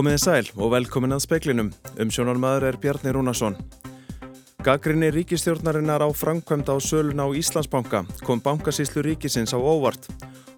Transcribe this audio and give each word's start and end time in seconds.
Komiði 0.00 0.20
sæl 0.22 0.46
og 0.56 0.70
velkomin 0.72 1.12
að 1.12 1.26
speiklinum. 1.26 1.66
Um 2.00 2.08
sjónarmæður 2.08 2.64
er 2.70 2.76
Bjarni 2.80 3.10
Rúnarsson. 3.12 3.56
Gaggrinni 4.64 5.10
ríkistjórnarinnar 5.12 6.00
á 6.00 6.08
framkvæmd 6.16 6.70
á 6.72 6.80
sölun 6.80 7.20
á 7.20 7.28
Íslandsbanka 7.36 8.06
kom 8.24 8.40
bankasíslu 8.40 9.02
ríkisins 9.04 9.52
á 9.52 9.60
óvart. 9.60 10.08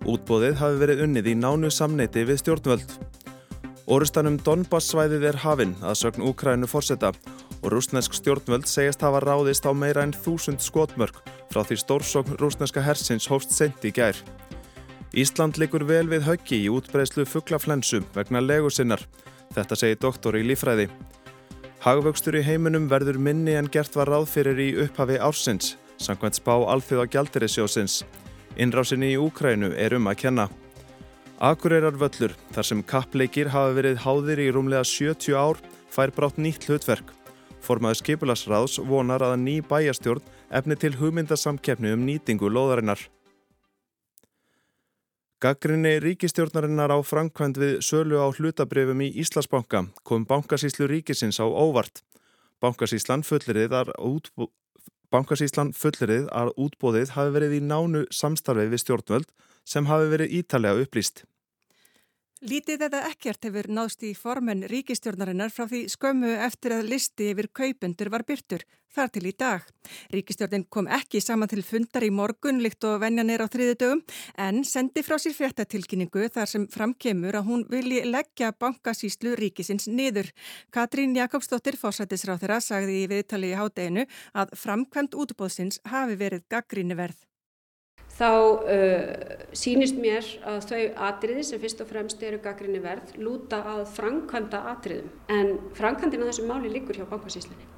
Útbóðið 0.07 0.61
hafi 0.63 0.79
verið 0.79 1.03
unnið 1.09 1.33
í 1.33 1.35
nánu 1.35 1.73
samneiti 1.75 2.23
við 2.23 2.39
stjórnvöld. 2.39 2.95
Orustanum 3.91 4.39
Donbass-svæðið 4.47 5.27
er 5.33 5.41
hafinn 5.43 5.75
að 5.83 5.99
sögn 6.05 6.23
Úkrænu 6.23 6.71
fórseta 6.71 7.11
og 7.11 7.67
rúsnesk 7.75 8.15
stjórnvöld 8.15 8.71
segist 8.71 9.03
hafa 9.03 9.25
ráðist 9.27 9.67
á 9.67 9.75
meira 9.75 10.07
en 10.07 10.15
þúsund 10.15 10.63
skotmörk 10.63 11.19
frá 11.51 11.67
því 11.67 11.83
stórsókn 11.83 12.39
rúsneska 12.39 12.87
hersins 12.87 13.27
hófst 13.27 13.51
sent 13.59 13.83
í 13.83 13.91
gær. 13.91 14.15
Ísland 15.13 15.59
likur 15.61 15.83
vel 15.85 16.07
við 16.09 16.25
höggi 16.25 16.59
í 16.65 16.69
útbreyslu 16.73 17.27
fugglaflensu 17.29 17.99
vegna 18.15 18.41
legusinnar. 18.41 19.03
Þetta 19.53 19.77
segir 19.77 19.99
doktor 20.01 20.39
í 20.39 20.45
lífræði. 20.49 20.87
Hagvöxtur 21.85 22.39
í 22.39 22.45
heiminum 22.47 22.87
verður 22.89 23.19
minni 23.21 23.53
en 23.59 23.69
gert 23.69 23.93
var 23.99 24.09
ráð 24.09 24.31
fyrir 24.33 24.63
í 24.63 24.71
upphafi 24.87 25.21
ársins, 25.21 25.75
samkvæmt 26.01 26.41
spá 26.41 26.55
alþjóða 26.57 27.11
gjaldirisjósins. 27.13 28.01
Innrásinni 28.57 29.13
í 29.13 29.21
Úkrænu 29.21 29.75
er 29.77 29.99
um 29.99 30.09
að 30.09 30.21
kenna. 30.25 30.49
Akureyrar 31.43 31.99
völlur, 31.99 32.33
þar 32.55 32.71
sem 32.71 32.85
kappleikir 32.87 33.53
hafa 33.53 33.77
verið 33.77 34.05
háðir 34.07 34.41
í 34.41 34.51
rúmlega 34.55 34.87
70 34.87 35.37
ár, 35.37 35.61
fær 35.93 36.13
brátt 36.17 36.41
nýtt 36.41 36.71
hlutverk. 36.71 37.11
Formaður 37.61 38.01
skipulasráðs 38.01 38.81
vonar 38.89 39.23
að 39.27 39.41
ný 39.45 39.61
bæjastjórn 39.61 40.25
efni 40.55 40.79
til 40.79 40.97
hugmyndasamkeppni 40.97 41.93
um 41.93 42.07
nýtingu 42.07 42.49
loðarinnar. 42.49 43.03
Gaggrinni 45.43 45.97
ríkistjórnarinnar 45.99 46.93
á 46.95 47.03
framkvæmd 47.03 47.57
við 47.59 47.73
sölu 47.83 48.21
á 48.23 48.31
hlutabrifum 48.31 49.01
í 49.03 49.09
Íslasbanka 49.25 49.81
kom 50.07 50.23
bankasíslu 50.23 50.87
ríkisins 50.87 51.43
á 51.43 51.47
óvart. 51.51 52.05
Bankasíslan 52.63 53.27
fullirið 53.27 53.75
að, 53.75 53.91
útbú... 53.99 54.47
Að 55.13 56.53
útbóðið 56.63 57.11
hafi 57.17 57.35
verið 57.35 57.57
í 57.59 57.61
nánu 57.67 58.05
samstarfið 58.15 58.71
við 58.71 58.83
stjórnvöld 58.85 59.35
sem 59.67 59.91
hafi 59.91 60.07
verið 60.15 60.39
ítalega 60.39 60.87
upplýst. 60.87 61.25
Lítið 62.43 62.89
eða 62.89 63.05
ekkert 63.07 63.47
hefur 63.47 63.69
náðst 63.71 64.01
í 64.03 64.09
formen 64.19 64.65
ríkistjórnarinnar 64.67 65.53
frá 65.55 65.69
því 65.71 65.85
skömmu 65.93 66.33
eftir 66.43 66.75
að 66.75 66.89
listi 66.91 67.29
yfir 67.31 67.47
kaupendur 67.55 68.11
var 68.11 68.25
byrtur, 68.27 68.65
þar 68.91 69.13
til 69.15 69.23
í 69.31 69.33
dag. 69.39 69.69
Ríkistjórnin 70.11 70.65
kom 70.67 70.91
ekki 70.91 71.23
saman 71.23 71.53
til 71.53 71.63
fundar 71.63 72.03
í 72.03 72.11
morgun 72.11 72.59
líkt 72.65 72.83
og 72.91 72.99
venjan 73.05 73.31
er 73.31 73.47
á 73.47 73.47
þriðu 73.47 73.79
dögum 73.79 74.03
en 74.43 74.61
sendi 74.67 75.07
frá 75.07 75.21
sér 75.23 75.39
fréttatilkynningu 75.39 76.27
þar 76.35 76.51
sem 76.51 76.67
framkemur 76.75 77.39
að 77.39 77.47
hún 77.53 77.67
vilji 77.71 78.03
leggja 78.11 78.51
bankasíslu 78.59 79.39
ríkisins 79.39 79.87
niður. 79.87 80.35
Katrín 80.75 81.15
Jakobsdóttir, 81.15 81.79
fórsættisráð 81.79 82.43
þeirra, 82.43 82.59
sagði 82.59 83.05
í 83.05 83.11
viðtali 83.15 83.55
í 83.55 83.59
hádeginu 83.61 84.09
að 84.35 84.57
framkvæmt 84.59 85.15
útbóðsins 85.15 85.79
hafi 85.95 86.19
verið 86.19 86.49
gaggríni 86.51 86.99
verð 86.99 87.23
þá 88.19 88.31
uh, 88.31 89.45
sínist 89.57 89.99
mér 90.01 90.27
að 90.47 90.59
þau 90.71 90.83
atriði 91.09 91.45
sem 91.49 91.63
fyrst 91.63 91.85
og 91.85 91.91
fremst 91.93 92.23
eru 92.23 92.41
gaggrinni 92.45 92.83
verð 92.85 93.15
lúta 93.21 93.63
að 93.75 93.87
framkvæmda 93.97 94.65
atriðum 94.75 95.13
en 95.33 95.55
framkvæmdina 95.79 96.29
þessu 96.31 96.49
máli 96.49 96.73
líkur 96.73 97.01
hjá 97.01 97.09
bankasíslunni. 97.11 97.73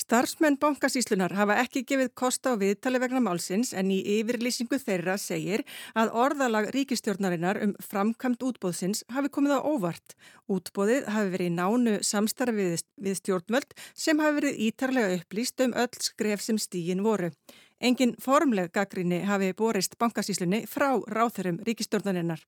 Starfsmenn 0.00 0.56
bankasíslunar 0.56 1.34
hafa 1.36 1.58
ekki 1.60 1.82
gefið 1.84 2.12
kosta 2.16 2.54
á 2.54 2.60
viðtali 2.60 3.00
vegna 3.02 3.20
málsins 3.20 3.74
en 3.76 3.90
í 3.92 3.98
yfirlýsingu 4.14 4.78
þeirra 4.80 5.16
segir 5.20 5.64
að 5.98 6.14
orðalag 6.22 6.70
ríkistjórnarinnar 6.76 7.60
um 7.66 7.74
framkvæmt 7.84 8.40
útbóðsins 8.46 9.02
hafi 9.12 9.28
komið 9.34 9.58
á 9.58 9.60
óvart. 9.60 10.14
Útbóðið 10.48 11.10
hafi 11.12 11.34
verið 11.34 11.52
nánu 11.58 11.98
samstarfið 12.06 12.86
við 12.96 13.18
stjórnvöld 13.20 13.76
sem 13.92 14.22
hafi 14.24 14.38
verið 14.38 14.62
ítarlega 14.70 15.18
upplýst 15.18 15.66
um 15.66 15.76
öll 15.76 16.00
skref 16.08 16.46
sem 16.46 16.62
stígin 16.62 17.04
voru. 17.04 17.34
Engin 17.80 18.14
formleg 18.20 18.72
gaggrinni 18.72 19.22
hafi 19.24 19.52
borist 19.56 19.98
bankasíslunni 19.98 20.64
frá 20.68 20.92
ráþurum 21.08 21.62
ríkistjórnarinnar. 21.64 22.42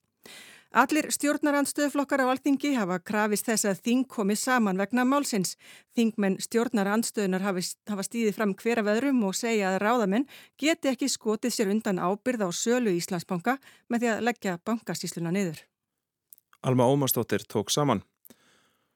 Allir 0.73 1.11
stjórnarandstöðuflokkar 1.13 2.23
á 2.25 2.33
Alþingi 2.33 2.71
hafa 2.79 2.97
krafist 3.05 3.45
þess 3.45 3.67
að 3.69 3.81
þing 3.85 4.07
komi 4.09 4.37
saman 4.41 4.79
vegna 4.81 5.05
málsins. 5.05 5.59
Þingmenn 5.93 6.39
stjórnarandstöðunar 6.41 7.45
hafa 7.45 8.05
stíðið 8.09 8.37
fram 8.39 8.55
hvera 8.57 8.85
veðrum 8.87 9.21
og 9.29 9.37
segja 9.37 9.75
að 9.75 9.83
ráðamenn 9.85 10.25
geti 10.57 10.89
ekki 10.89 11.11
skotið 11.13 11.53
sér 11.53 11.75
undan 11.75 12.01
ábyrð 12.01 12.47
á 12.49 12.51
sölu 12.57 12.97
Íslandsbanka 12.97 13.59
með 13.93 14.01
því 14.01 14.13
að 14.15 14.25
leggja 14.31 14.57
bankasísluna 14.65 15.33
niður. 15.33 15.61
Alma 16.65 16.89
Ómarsdóttir 16.89 17.45
tók 17.45 17.69
saman. 17.69 18.01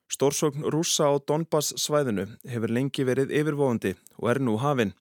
Stórsókn 0.08 0.64
rúsa 0.70 1.12
á 1.12 1.20
Donbass 1.20 1.74
svæðinu 1.76 2.28
hefur 2.46 2.72
lengi 2.72 3.04
verið 3.04 3.36
yfirvóðandi 3.36 3.96
og 4.16 4.30
er 4.30 4.40
nú 4.40 4.56
hafinn. 4.62 4.94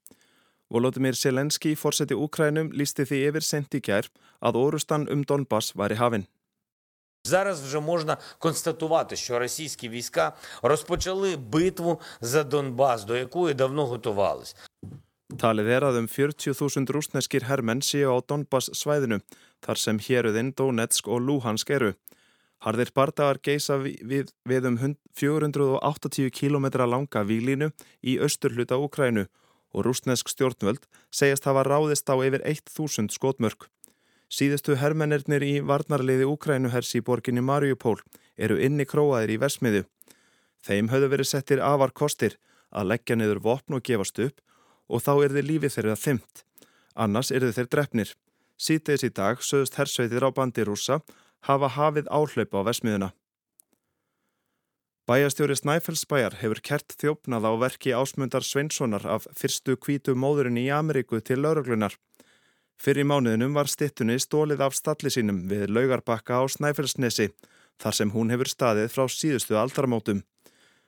Volodymyr 0.70 1.16
Selenski, 1.18 1.74
fórseti 1.74 2.14
Úkrænum, 2.14 2.70
lísti 2.72 3.02
því 3.02 3.24
yfir 3.28 3.42
sent 3.42 3.74
í 3.74 3.80
kjær 3.82 4.06
að 4.38 4.58
orustan 4.60 5.08
um 5.10 5.24
Donbass 5.26 5.74
var 5.74 5.90
í 5.90 5.98
hafinn. 5.98 6.26
Зараз 7.24 7.62
вже 7.62 7.80
можна 7.80 8.16
констатувати, 8.38 9.16
що 9.16 9.38
російські 9.38 9.88
війська 9.88 10.32
розпочали 10.62 11.36
битву 11.36 12.00
за 12.20 12.44
Донбас, 12.44 13.04
до 13.04 13.16
якої 13.16 13.54
давно 13.54 13.86
готувались. 13.86 14.56
Talið 15.30 15.68
er 15.70 15.84
að 15.86 15.98
um 16.00 16.06
40.000 16.10 16.90
rúsneskir 16.90 17.44
hermenn 17.46 17.84
séu 17.86 18.10
á 18.10 18.18
Donbass 18.18 18.66
svæðinu, 18.74 19.20
þar 19.62 19.78
sem 19.78 19.98
héruðinn 20.02 20.50
Donetsk 20.58 21.06
og 21.06 21.22
Luhansk 21.22 21.70
eru. 21.70 21.92
Harðir 22.64 22.90
bardagar 22.90 23.38
geisa 23.38 23.78
við, 23.78 24.32
við 24.44 24.66
um 24.66 24.96
480 25.14 26.34
km 26.34 26.66
langa 26.82 27.22
výlínu 27.22 27.70
í 28.02 28.18
austurhluta 28.18 28.80
Úkrænu 28.82 29.28
og 29.75 29.83
rúsnesk 29.85 30.31
stjórnvöld 30.31 30.87
segjast 31.11 31.47
hafa 31.49 31.65
ráðist 31.67 32.07
á 32.07 32.15
yfir 32.15 32.41
1000 32.47 33.11
skotmörk. 33.11 33.67
Síðustu 34.31 34.79
hermennirnir 34.79 35.43
í 35.45 35.59
varnarliði 35.61 36.25
Úkrænuhers 36.31 36.95
í 36.97 37.03
borginni 37.05 37.43
Mariupól 37.43 37.99
eru 38.37 38.57
inni 38.57 38.87
króaðir 38.87 39.35
í 39.35 39.41
versmiðu. 39.43 39.83
Þeim 40.65 40.89
höfðu 40.89 41.11
verið 41.11 41.29
settir 41.29 41.61
afar 41.61 41.93
kostir 41.93 42.39
að 42.71 42.89
leggja 42.93 43.19
niður 43.19 43.43
vopn 43.43 43.77
og 43.77 43.83
gefast 43.85 44.19
upp 44.23 44.41
og 44.87 45.03
þá 45.03 45.11
er 45.25 45.35
þeir 45.35 45.49
lífið 45.51 45.75
þeirra 45.75 45.99
þymt. 45.99 46.45
Annars 46.95 47.31
eru 47.31 47.51
þeir 47.51 47.69
drefnir. 47.69 48.15
Sýteðis 48.55 49.05
í 49.05 49.11
dag 49.11 49.43
sögust 49.43 49.77
hersveitir 49.77 50.25
á 50.25 50.31
bandi 50.31 50.65
rúsa 50.65 51.01
hafa 51.45 51.69
hafið 51.75 52.09
áhlaupa 52.09 52.63
á 52.63 52.67
versmiðuna. 52.71 53.11
Bæjastjóri 55.05 55.53
Snæfellsbæjar 55.53 56.33
hefur 56.39 56.59
kert 56.65 56.95
þjófnað 56.97 57.43
á 57.45 57.51
verki 57.61 57.91
ásmundar 57.93 58.41
Sveinssonar 58.41 59.03
af 59.05 59.27
fyrstu 59.37 59.75
kvítu 59.77 60.15
móðurinn 60.17 60.57
í 60.57 60.63
Ameríku 60.73 61.19
til 61.21 61.43
lauruglunar. 61.45 61.93
Fyrir 62.81 63.05
mánuðinum 63.05 63.53
var 63.53 63.69
stittunni 63.69 64.15
stólið 64.17 64.63
af 64.65 64.73
stalli 64.73 65.11
sínum 65.13 65.43
við 65.51 65.69
laugarbakka 65.69 66.41
á 66.41 66.43
Snæfellsnesi 66.49 67.27
þar 67.77 67.97
sem 67.99 68.15
hún 68.15 68.33
hefur 68.33 68.49
staðið 68.49 68.89
frá 68.95 69.05
síðustu 69.05 69.59
aldarmótum. 69.61 70.23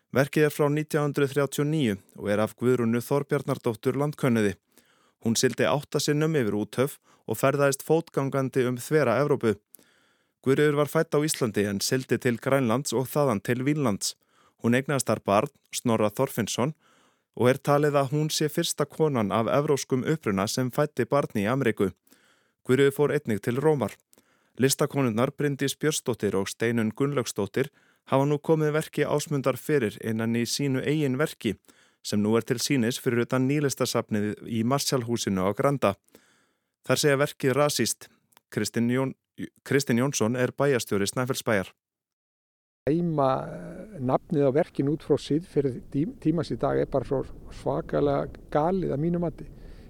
Verkið 0.09 0.47
er 0.49 0.55
frá 0.55 0.65
1939 0.65 2.01
og 2.17 2.33
er 2.33 2.41
af 2.41 2.57
Guðrunu 2.57 3.03
Þorbjarnardóttur 3.05 4.01
landkönniði. 4.01 4.55
Hún 5.21 5.37
sildi 5.37 5.69
áttasinnum 5.69 6.33
yfir 6.41 6.57
útöf 6.57 6.97
og 7.29 7.37
ferðaðist 7.37 7.85
fótgangandi 7.85 8.65
um 8.65 8.81
þvera 8.81 9.19
Evrópu. 9.21 9.59
Guðriður 10.47 10.77
var 10.79 10.87
fætt 10.87 11.11
á 11.11 11.19
Íslandi 11.19 11.65
en 11.67 11.81
sildi 11.83 12.15
til 12.23 12.37
Grænlands 12.39 12.93
og 12.95 13.09
þaðan 13.11 13.41
til 13.43 13.65
Vínlands. 13.67 14.13
Hún 14.63 14.77
eignast 14.77 15.09
þar 15.09 15.19
barn, 15.27 15.51
Snorra 15.75 16.07
Þorfinnsson, 16.07 16.71
og 17.35 17.49
er 17.51 17.59
talið 17.59 17.97
að 17.99 18.13
hún 18.13 18.29
sé 18.31 18.47
fyrsta 18.47 18.85
konan 18.87 19.33
af 19.35 19.51
evróskum 19.51 20.05
uppruna 20.07 20.45
sem 20.47 20.69
fætti 20.71 21.03
barni 21.03 21.43
í 21.43 21.49
Ameriku. 21.51 21.89
Guðriður 22.63 22.95
fór 22.95 23.15
einnig 23.17 23.43
til 23.43 23.59
Rómar. 23.59 23.97
Listakonunnar 24.55 25.35
Bryndis 25.35 25.75
Björnsdóttir 25.75 26.39
og 26.39 26.47
Steinun 26.47 26.95
Gunnlaugsdóttir 26.95 27.67
hafa 28.07 28.23
nú 28.23 28.39
komið 28.39 28.71
verki 28.79 29.03
ásmundar 29.03 29.59
fyrir 29.59 29.99
innan 29.99 30.39
í 30.39 30.47
sínu 30.47 30.79
eigin 30.79 31.19
verki 31.19 31.57
sem 32.07 32.23
nú 32.23 32.37
er 32.39 32.47
til 32.47 32.63
sínis 32.63 33.03
fyrir 33.03 33.27
utan 33.27 33.49
nýlistasafnið 33.51 34.47
í 34.47 34.63
Marsjálfhúsinu 34.63 35.43
á 35.43 35.51
Granda. 35.51 35.97
Þar 36.87 37.03
segja 37.03 37.23
verkið 37.27 37.57
rasist. 37.59 38.07
Kristinn 38.47 38.87
Jón, 38.87 39.11
Kristinn 39.63 39.99
Jónsson 40.01 40.35
er 40.35 40.51
bæjastjóri 40.57 41.05
Snæfellsbæjar. 41.07 41.69
Æma 42.89 43.29
eh, 43.51 43.97
nafnið 43.99 44.47
á 44.49 44.51
verkin 44.55 44.89
út 44.89 45.03
frá 45.05 45.19
síð 45.19 45.45
fyrir 45.51 45.81
tímas 46.23 46.49
í 46.53 46.57
dag 46.57 46.79
er 46.79 46.87
bara 46.89 47.05
svo 47.05 47.19
svakalega 47.59 48.31
galið 48.53 48.93
að 48.95 49.03
mínu 49.03 49.21
mati. 49.21 49.45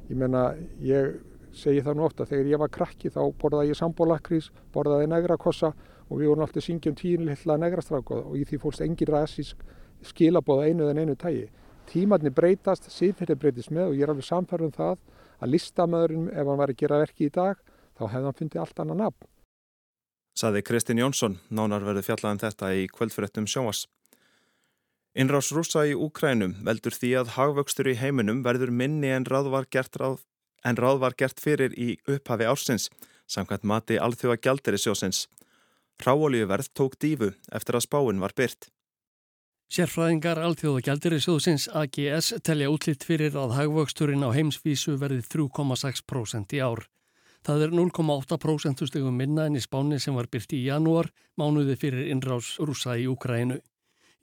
Ég 0.09 0.17
menna, 0.19 0.49
ég 0.81 1.19
segi 1.55 1.83
það 1.85 1.99
nú 1.99 2.07
ofta, 2.07 2.25
þegar 2.25 2.49
ég 2.51 2.61
var 2.63 2.73
krakki 2.73 3.11
þá 3.13 3.21
borðaði 3.39 3.71
ég 3.71 3.79
sambólakrís, 3.79 4.49
borðaði 4.73 5.07
negrakossa 5.13 5.71
og 6.09 6.19
við 6.19 6.31
vorum 6.31 6.43
alltaf 6.47 6.65
syngjum 6.65 6.97
tínlilla 6.97 7.57
negrastráka 7.61 8.19
og 8.23 8.35
í 8.39 8.43
því 8.49 8.61
fólst 8.65 8.83
engin 8.83 9.13
ræsísk 9.13 9.63
skilabóða 10.11 10.67
einu 10.67 10.89
en 10.89 11.01
einu 11.03 11.15
tægi. 11.15 11.47
Tímarnir 11.87 12.35
breytast, 12.35 12.89
síðferði 12.91 13.39
breytist 13.39 13.71
með 13.71 13.93
og 13.93 13.95
ég 13.95 14.03
er 14.03 14.11
alveg 14.11 14.27
samfærðum 14.27 14.75
það 14.75 14.99
að 15.39 15.53
listamöðurinn 15.53 16.29
ef 16.33 16.43
hann 16.43 16.59
var 16.59 16.73
að 16.73 16.81
gera 16.81 17.01
verki 17.05 17.29
í 17.29 17.33
dag 17.33 17.61
þá 17.97 18.07
hefði 18.11 18.25
hann 18.25 18.39
fundið 18.41 18.63
allt 18.63 18.83
annan 18.83 19.05
nafn. 19.05 19.33
Saði 20.37 20.61
Kristinn 20.61 21.01
Jónsson, 21.01 21.39
nánar 21.49 21.85
verði 21.85 22.05
fjallaðan 22.05 22.37
um 22.37 22.43
þetta 22.43 22.73
í 22.77 22.85
kvöldfyrirtum 22.93 23.47
sjóas. 23.49 23.85
Innrás 25.17 25.49
rúsa 25.49 25.87
í 25.89 25.95
Úkrænum 25.97 26.59
veldur 26.65 26.93
því 26.93 27.11
að 27.23 27.33
hagvöxtur 27.37 27.89
í 27.89 27.97
heiminum 27.97 28.43
verður 28.45 28.69
minni 28.69 29.09
en 29.09 29.25
ráð 29.25 29.49
var 29.49 29.65
gert, 29.73 29.97
ráð, 29.97 30.21
en 30.61 30.77
ráð 30.77 31.01
var 31.01 31.15
gert 31.17 31.41
fyrir 31.41 31.73
í 31.73 31.95
upphafi 32.05 32.45
ársins, 32.45 32.91
samkvæmt 33.25 33.65
mati 33.65 33.97
alþjóða 33.97 34.37
gjalderi 34.45 34.77
sjósins. 34.77 35.25
Ráolíuverð 36.05 36.69
tók 36.77 36.99
dífu 37.01 37.31
eftir 37.49 37.79
að 37.79 37.87
spáin 37.87 38.21
var 38.21 38.35
byrt. 38.37 38.69
Sérfræðingar 39.73 40.37
alþjóða 40.39 40.83
gjalderi 40.85 41.17
sjósins 41.19 41.65
AGS 41.73 42.35
telja 42.45 42.69
útlitt 42.71 43.01
fyrir 43.03 43.33
að 43.41 43.57
hagvöxturinn 43.57 44.23
á 44.23 44.29
heimsvísu 44.37 44.99
verði 45.01 45.25
3,6% 45.25 46.53
í 46.55 46.61
ár. 46.61 46.85
Það 47.47 47.61
er 47.63 47.73
0,8% 47.79 48.81
stegum 48.89 49.15
minna 49.15 49.45
enn 49.47 49.55
í 49.55 49.61
spáni 49.63 50.01
sem 50.03 50.15
var 50.19 50.27
byrt 50.27 50.51
í 50.51 50.65
janúar, 50.65 51.07
mánuði 51.39 51.77
fyrir 51.79 52.09
innrás 52.11 52.57
rúsa 52.59 52.97
í 52.99 53.05
Úkrænu. 53.07 53.61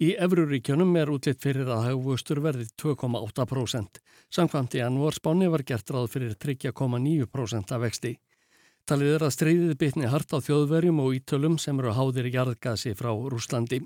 Í 0.04 0.10
Evruríkjónum 0.26 0.92
er 1.00 1.08
útlitt 1.08 1.40
fyrir 1.40 1.70
að 1.72 1.86
hagvöxtur 1.86 2.42
verði 2.44 2.66
2,8%. 2.82 4.02
Samkvæmt 4.28 4.76
í 4.76 4.82
janúar 4.82 5.16
spáni 5.16 5.48
var 5.48 5.64
gert 5.64 5.88
ráð 5.94 6.10
fyrir 6.12 6.36
3,9% 6.36 7.72
af 7.72 7.84
vexti. 7.86 8.12
Talið 8.84 9.14
er 9.16 9.24
að 9.24 9.34
streyðið 9.38 9.76
bitni 9.80 10.12
hart 10.12 10.36
á 10.36 10.44
þjóðverjum 10.44 11.00
og 11.00 11.16
ítölum 11.16 11.56
sem 11.56 11.80
eru 11.80 11.96
háðir 11.96 12.28
jarðgasi 12.28 12.92
frá 12.92 13.08
Rúslandi. 13.08 13.80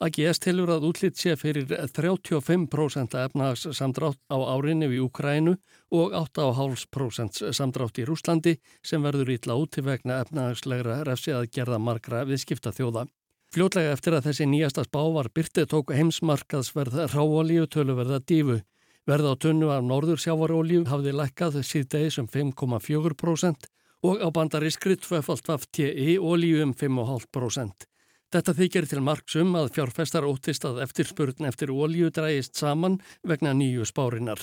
AGS 0.00 0.38
tilur 0.40 0.70
að 0.72 0.84
útlitt 0.88 1.18
sé 1.20 1.34
fyrir 1.36 1.66
35% 1.68 3.16
efnahags 3.20 3.66
samdrátt 3.76 4.16
á 4.32 4.36
árinni 4.48 4.86
við 4.88 5.02
Úkrænu 5.04 5.52
og 5.92 6.14
8,5% 6.16 7.50
samdrátt 7.52 8.00
í 8.00 8.06
Rúslandi 8.08 8.54
sem 8.80 9.04
verður 9.04 9.34
ítla 9.34 9.58
út 9.60 9.74
til 9.76 9.84
vegna 9.84 10.22
efnahagslegra 10.24 11.02
refsi 11.04 11.34
að 11.36 11.50
gerða 11.52 11.76
margra 11.84 12.22
viðskipta 12.24 12.72
þjóða. 12.72 13.04
Fljótlega 13.52 13.92
eftir 13.92 14.16
að 14.16 14.30
þessi 14.30 14.46
nýjasta 14.48 14.86
spá 14.88 15.02
var 15.18 15.28
byrtið 15.36 15.68
tók 15.74 15.92
heimsmarkaðsverð 15.92 16.96
ráolíu 17.12 17.68
töluverða 17.68 18.22
dífu. 18.24 18.56
Verð 19.04 19.28
á 19.28 19.34
tunnu 19.36 19.68
af 19.74 19.84
norðursjávarolíu 19.84 20.86
hafði 20.88 21.12
lækkað 21.18 21.60
síðdegi 21.60 22.16
sem 22.16 22.30
5,4% 22.30 23.68
og 24.08 24.24
á 24.24 24.28
bandarískri 24.32 24.96
2FTI 24.96 26.16
olíu 26.16 26.64
um 26.64 26.72
5,5%. 26.72 27.89
Þetta 28.30 28.52
þykir 28.54 28.86
til 28.86 29.00
marksum 29.02 29.56
að 29.58 29.72
fjárfestar 29.74 30.22
óttist 30.22 30.62
að 30.68 30.84
eftirspurn 30.84 31.48
eftir 31.48 31.72
ólíu 31.74 32.12
drægist 32.14 32.54
saman 32.60 33.00
vegna 33.26 33.50
nýju 33.58 33.88
spárinar. 33.90 34.38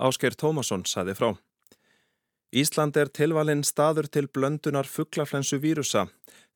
Ásker 0.00 0.32
Tómasson 0.32 0.86
saði 0.88 1.12
frá. 1.18 1.34
Ísland 2.56 2.96
er 2.96 3.10
tilvalinn 3.12 3.66
staður 3.68 4.08
til 4.08 4.30
blöndunar 4.32 4.88
fugglaflensu 4.88 5.58
vírusa 5.60 6.06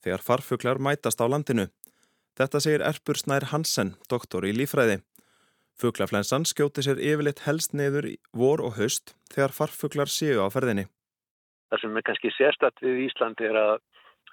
þegar 0.01 0.25
farfuglar 0.25 0.81
mætast 0.81 1.21
á 1.21 1.29
landinu. 1.29 1.69
Þetta 2.41 2.61
segir 2.65 2.87
Erpur 2.89 3.21
Snær 3.21 3.51
Hansen, 3.53 3.97
doktor 4.09 4.47
í 4.49 4.55
lífræði. 4.57 5.03
Fugglaflensan 5.77 6.47
skjóti 6.49 6.87
sér 6.87 6.97
yfirleitt 7.05 7.45
helst 7.45 7.77
neyður 7.77 8.15
vor 8.33 8.65
og 8.65 8.81
haust 8.81 9.13
þegar 9.29 9.53
farfuglar 9.53 10.09
séu 10.09 10.41
á 10.41 10.49
ferðinni. 10.49 10.87
Það 11.69 11.85
sem 11.85 12.01
er 12.01 12.09
kannski 12.09 12.33
sérstatt 12.33 12.81
við 12.81 13.05
Ísland 13.11 13.45
er 13.45 13.61
að 13.61 13.75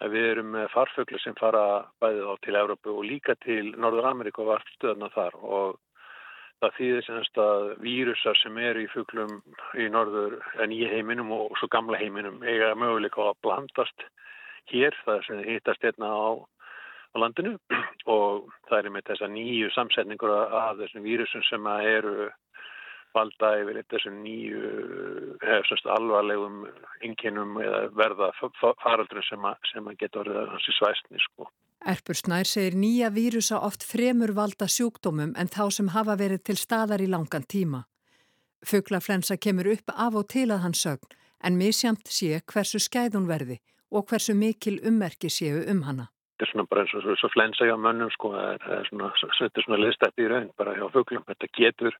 að 0.03 0.13
við 0.13 0.29
erum 0.31 0.51
með 0.53 0.71
farfuglu 0.73 1.19
sem 1.21 1.35
fara 1.39 1.63
bæðið 2.01 2.29
á 2.29 2.33
til 2.45 2.55
Európu 2.59 2.93
og 2.93 3.05
líka 3.07 3.35
til 3.45 3.73
Norður 3.77 4.09
Ameríku 4.11 4.43
og 4.43 4.51
varfstöðuna 4.51 5.09
þar. 5.15 5.37
Og 5.41 5.79
það 6.61 6.75
þýðir 6.77 7.07
semst 7.07 7.41
að 7.41 7.65
vírusar 7.85 8.37
sem 8.41 8.59
eru 8.61 8.83
í 8.83 8.91
fuglum 8.93 9.39
í 9.77 9.87
Norður 9.93 10.37
en 10.63 10.73
í 10.73 10.83
heiminum 10.89 11.33
og 11.35 11.57
svo 11.59 11.69
gamla 11.73 11.99
heiminum 12.01 12.43
eiga 12.45 12.73
möguleika 12.77 13.25
að 13.25 13.41
blandast 13.45 14.07
hér, 14.71 14.95
það 15.05 15.25
sem 15.27 15.43
hittast 15.47 15.85
hérna 15.85 16.11
á, 16.11 16.27
á 17.13 17.15
landinu. 17.23 17.55
Og 18.17 18.47
það 18.69 18.77
er 18.79 18.93
með 18.95 19.09
þessa 19.11 19.31
nýju 19.31 19.71
samsetningur 19.75 20.33
af 20.33 20.77
þessum 20.79 21.05
vírusum 21.05 21.43
sem 21.47 21.69
eru 21.77 22.29
valda 23.17 23.53
yfir 23.61 23.81
þessum 23.91 24.21
nýju 24.23 24.73
hefst, 25.43 25.89
alvarlegum 25.97 26.63
ynginum 27.05 27.57
eða 27.63 27.81
verða 27.97 28.31
faraldur 28.83 29.25
sem, 29.27 29.47
sem 29.73 29.89
að 29.89 29.99
geta 30.03 30.23
orðið 30.23 30.51
hans 30.53 30.69
í 30.69 30.77
svæstni 30.77 31.23
sko. 31.25 31.49
Erpur 31.87 32.17
Snær 32.17 32.47
segir 32.49 32.75
nýja 32.75 33.11
vírusa 33.13 33.59
oft 33.63 33.85
fremur 33.85 34.33
valda 34.37 34.67
sjúkdómum 34.67 35.35
en 35.37 35.51
þá 35.53 35.63
sem 35.71 35.93
hafa 35.93 36.17
verið 36.19 36.43
til 36.49 36.57
staðar 36.57 37.03
í 37.03 37.07
langan 37.11 37.45
tíma. 37.45 37.85
Fuglaflensa 38.65 39.37
kemur 39.37 39.69
upp 39.75 39.93
af 39.93 40.17
og 40.17 40.27
til 40.33 40.49
að 40.49 40.63
hans 40.65 40.81
sögn 40.83 41.17
en 41.45 41.57
misjamt 41.59 42.09
sé 42.09 42.41
hversu 42.51 42.81
skæðun 42.81 43.29
verði 43.29 43.59
og 43.93 44.07
hversu 44.09 44.33
mikil 44.35 44.79
ummerki 44.89 45.29
séu 45.31 45.61
um 45.71 45.83
hana. 45.87 46.09
Þetta 46.37 46.45
er 46.45 46.51
svona 46.51 46.67
bara 46.69 46.83
eins 46.83 46.95
og, 46.97 47.05
og 47.13 47.33
flensa 47.33 47.65
hjá 47.65 47.75
mönnum 47.81 48.09
sko, 48.13 48.33
það 48.33 48.73
er 48.77 48.89
svona, 48.89 49.11
þetta 49.37 49.63
svona 49.65 49.79
liðstætt 49.83 50.21
í 50.21 50.27
raun 50.29 50.51
bara 50.57 50.75
hjá 50.77 50.85
fuglum, 50.93 51.23
þetta 51.29 51.49
getur 51.57 51.97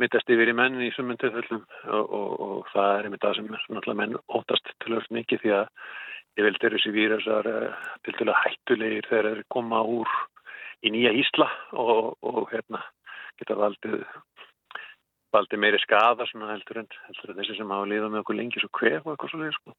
smittast 0.00 0.30
yfir 0.32 0.48
í 0.48 0.56
menn 0.56 0.80
í 0.80 0.88
sumum 0.96 1.18
tilfellum 1.20 1.60
og, 1.92 2.04
og, 2.08 2.30
og 2.40 2.68
það 2.72 2.92
er 2.94 3.08
einmitt 3.08 3.24
það 3.26 3.34
sem 3.36 3.50
náttúrulega 3.52 3.98
menn 3.98 4.16
óttast 4.32 4.72
til 4.80 4.96
öll 4.96 5.08
mikið 5.12 5.42
því 5.42 5.52
að 5.58 5.66
ég 6.40 6.46
vildi 6.46 6.68
eru 6.68 6.78
þessi 6.78 6.92
vírusar 6.94 7.48
til 8.06 8.14
til 8.16 8.28
að 8.30 8.40
hættulegir 8.46 9.08
þegar 9.10 9.28
þeir 9.28 9.42
koma 9.52 9.82
úr 9.84 10.16
í 10.80 10.94
nýja 10.94 11.12
Ísla 11.20 11.50
og, 11.76 12.16
og 12.24 12.48
hérna 12.54 12.80
geta 13.36 13.58
valdið 13.60 14.00
valdið 15.36 15.62
meiri 15.66 15.82
skada 15.84 16.26
svona 16.30 16.48
heldur 16.54 16.80
en, 16.80 16.90
heldur 17.10 17.34
en 17.34 17.40
þessi 17.42 17.60
sem 17.60 17.76
hafa 17.76 17.92
líðað 17.92 18.14
með 18.14 18.24
okkur 18.24 18.40
lengi 18.40 18.64
svo 18.64 18.72
kvef 18.80 19.04
og 19.04 19.12
eitthvað 19.12 19.34
svolítið 19.34 19.58
sko. 19.58 19.76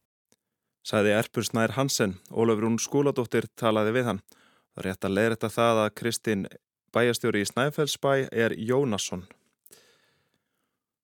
Sæði 0.85 1.17
Erpur 1.17 1.45
Snær 1.45 1.75
Hansen, 1.75 2.15
Ólafur 2.29 2.65
Rún 2.67 2.79
skóladóttir 2.81 3.49
talaði 3.59 3.97
við 3.97 4.07
hann. 4.09 4.23
Það 4.71 4.81
er 4.81 4.87
rétt 4.87 5.05
að 5.09 5.17
leira 5.17 5.35
þetta 5.35 5.51
það 5.57 5.81
að 5.83 5.93
Kristinn 5.99 6.47
bæjastjóri 6.95 7.43
í 7.43 7.49
Snæfellsbæ 7.49 8.13
er 8.31 8.55
Jónasson. 8.57 9.27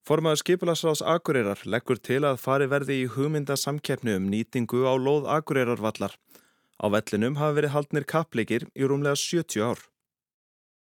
Formaður 0.08 0.38
skipilagsráðs 0.40 1.02
Akureyrar 1.04 1.60
leggur 1.68 1.98
til 2.00 2.22
að 2.24 2.38
fari 2.40 2.64
verði 2.72 2.94
í 3.02 3.08
hugmyndasamkeppnu 3.12 4.14
um 4.16 4.30
nýtingu 4.32 4.86
á 4.88 4.96
lóð 4.96 5.26
Akureyrarvallar. 5.28 6.14
Á 6.80 6.86
vellinum 6.94 7.36
hafa 7.36 7.56
verið 7.58 7.74
haldnir 7.74 8.06
kappleikir 8.08 8.64
í 8.72 8.88
rúmlega 8.88 9.20
70 9.20 9.66
ár. 9.68 9.82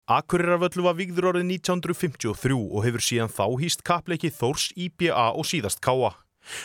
Akureyrarvöllu 0.07 0.85
var 0.85 0.95
vigður 0.95 1.27
árið 1.33 1.43
1953 1.57 2.55
og 2.55 2.87
hefur 2.87 3.03
síðan 3.03 3.33
þá 3.35 3.45
hýst 3.59 3.83
kappleiki 3.83 4.31
Þórs, 4.31 4.69
IBA 4.79 5.33
og 5.35 5.43
síðast 5.51 5.83
Káa. 5.83 6.13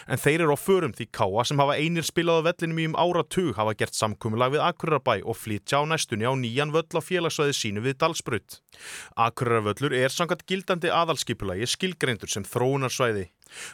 En 0.06 0.20
þeir 0.20 0.44
eru 0.44 0.56
á 0.56 0.58
förum 0.60 0.94
því 0.96 1.08
Káa 1.14 1.44
sem 1.48 1.62
hafa 1.62 1.76
einir 1.78 2.06
spilað 2.06 2.42
á 2.42 2.46
vellinum 2.48 2.80
í 2.82 2.86
um 2.90 2.98
áratug 2.98 3.56
hafa 3.58 3.74
gert 3.78 3.96
samkummulag 3.98 4.54
við 4.54 4.64
Akureyrbæ 4.66 5.14
og 5.24 5.38
flytja 5.38 5.82
á 5.82 5.88
næstunni 5.88 6.28
á 6.28 6.32
nýjan 6.36 6.74
völl 6.74 6.98
á 6.98 7.00
félagsvæði 7.02 7.56
sínu 7.58 7.84
við 7.86 7.98
Dalsbrut. 8.02 8.60
Akureyrarvöllur 9.16 9.96
er 9.96 10.12
sangat 10.12 10.46
gildandi 10.46 10.92
aðalskipulagi 10.92 11.68
skilgreindur 11.68 12.30
sem 12.30 12.46
þróunarsvæði. 12.46 13.28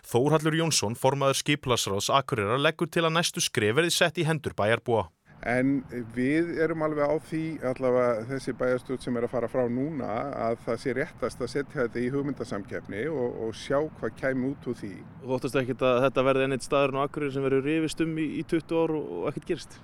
Þórhallur 0.09 0.57
Jónsson, 0.59 0.97
formaður 0.99 1.39
skipulasráðs 1.43 2.11
Akureyrar, 2.11 2.59
leggur 2.59 2.91
til 2.91 3.05
að 3.07 3.15
næstu 3.19 3.45
skrifverði 3.45 3.95
sett 3.95 4.19
í 4.19 4.27
hendur 4.27 4.57
bæjarbúa. 4.59 5.07
En 5.47 5.85
við 6.17 6.57
erum 6.59 6.83
alveg 6.83 7.07
á 7.07 7.17
því 7.29 7.43
allavega 7.71 8.25
þessi 8.27 8.55
bæjarstjórn 8.59 9.03
sem 9.05 9.19
er 9.21 9.27
að 9.29 9.35
fara 9.37 9.51
frá 9.51 9.69
núna 9.71 10.09
að 10.35 10.57
það 10.65 10.81
sé 10.83 10.95
réttast 10.99 11.45
að 11.45 11.53
setja 11.53 11.85
þetta 11.85 12.01
í 12.03 12.09
hugmyndasamkjafni 12.11 13.05
og, 13.13 13.37
og 13.47 13.55
sjá 13.55 13.79
hvað 14.01 14.17
kæmi 14.19 14.51
út 14.51 14.67
úr 14.67 14.81
því. 14.81 14.91
Þú 15.23 15.37
óttast 15.37 15.61
ekki 15.61 15.77
að 15.79 16.01
þetta 16.09 16.25
verði 16.27 16.49
enneitt 16.49 16.67
staðurinn 16.67 16.99
á 16.99 17.07
Akureyri 17.07 17.37
sem 17.37 17.47
verður 17.47 17.71
rifist 17.71 18.03
um 18.03 18.19
í, 18.19 18.27
í 18.41 18.43
20 18.51 18.83
ár 18.83 18.95
og 18.99 19.31
ekkert 19.31 19.49
gerist? 19.53 19.79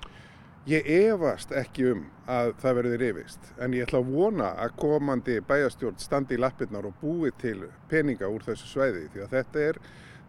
Ég 0.65 0.87
efast 0.89 1.51
ekki 1.53 1.87
um 1.93 2.03
að 2.25 2.51
það 2.63 2.77
verði 2.81 2.99
rifist 3.05 3.49
en 3.63 3.77
ég 3.77 3.87
ætla 3.87 4.01
að 4.01 4.11
vona 4.17 4.51
að 4.65 4.75
komandi 4.81 5.39
bæjarstjórn 5.45 6.03
standi 6.03 6.39
í 6.39 6.41
lappirnar 6.41 6.89
og 6.89 6.99
búi 7.03 7.31
til 7.39 7.69
peninga 7.91 8.27
úr 8.33 8.43
þessu 8.47 8.73
sveiði 8.73 9.07
því 9.13 9.23
að 9.27 9.35
þetta 9.39 9.65
er, 9.69 9.81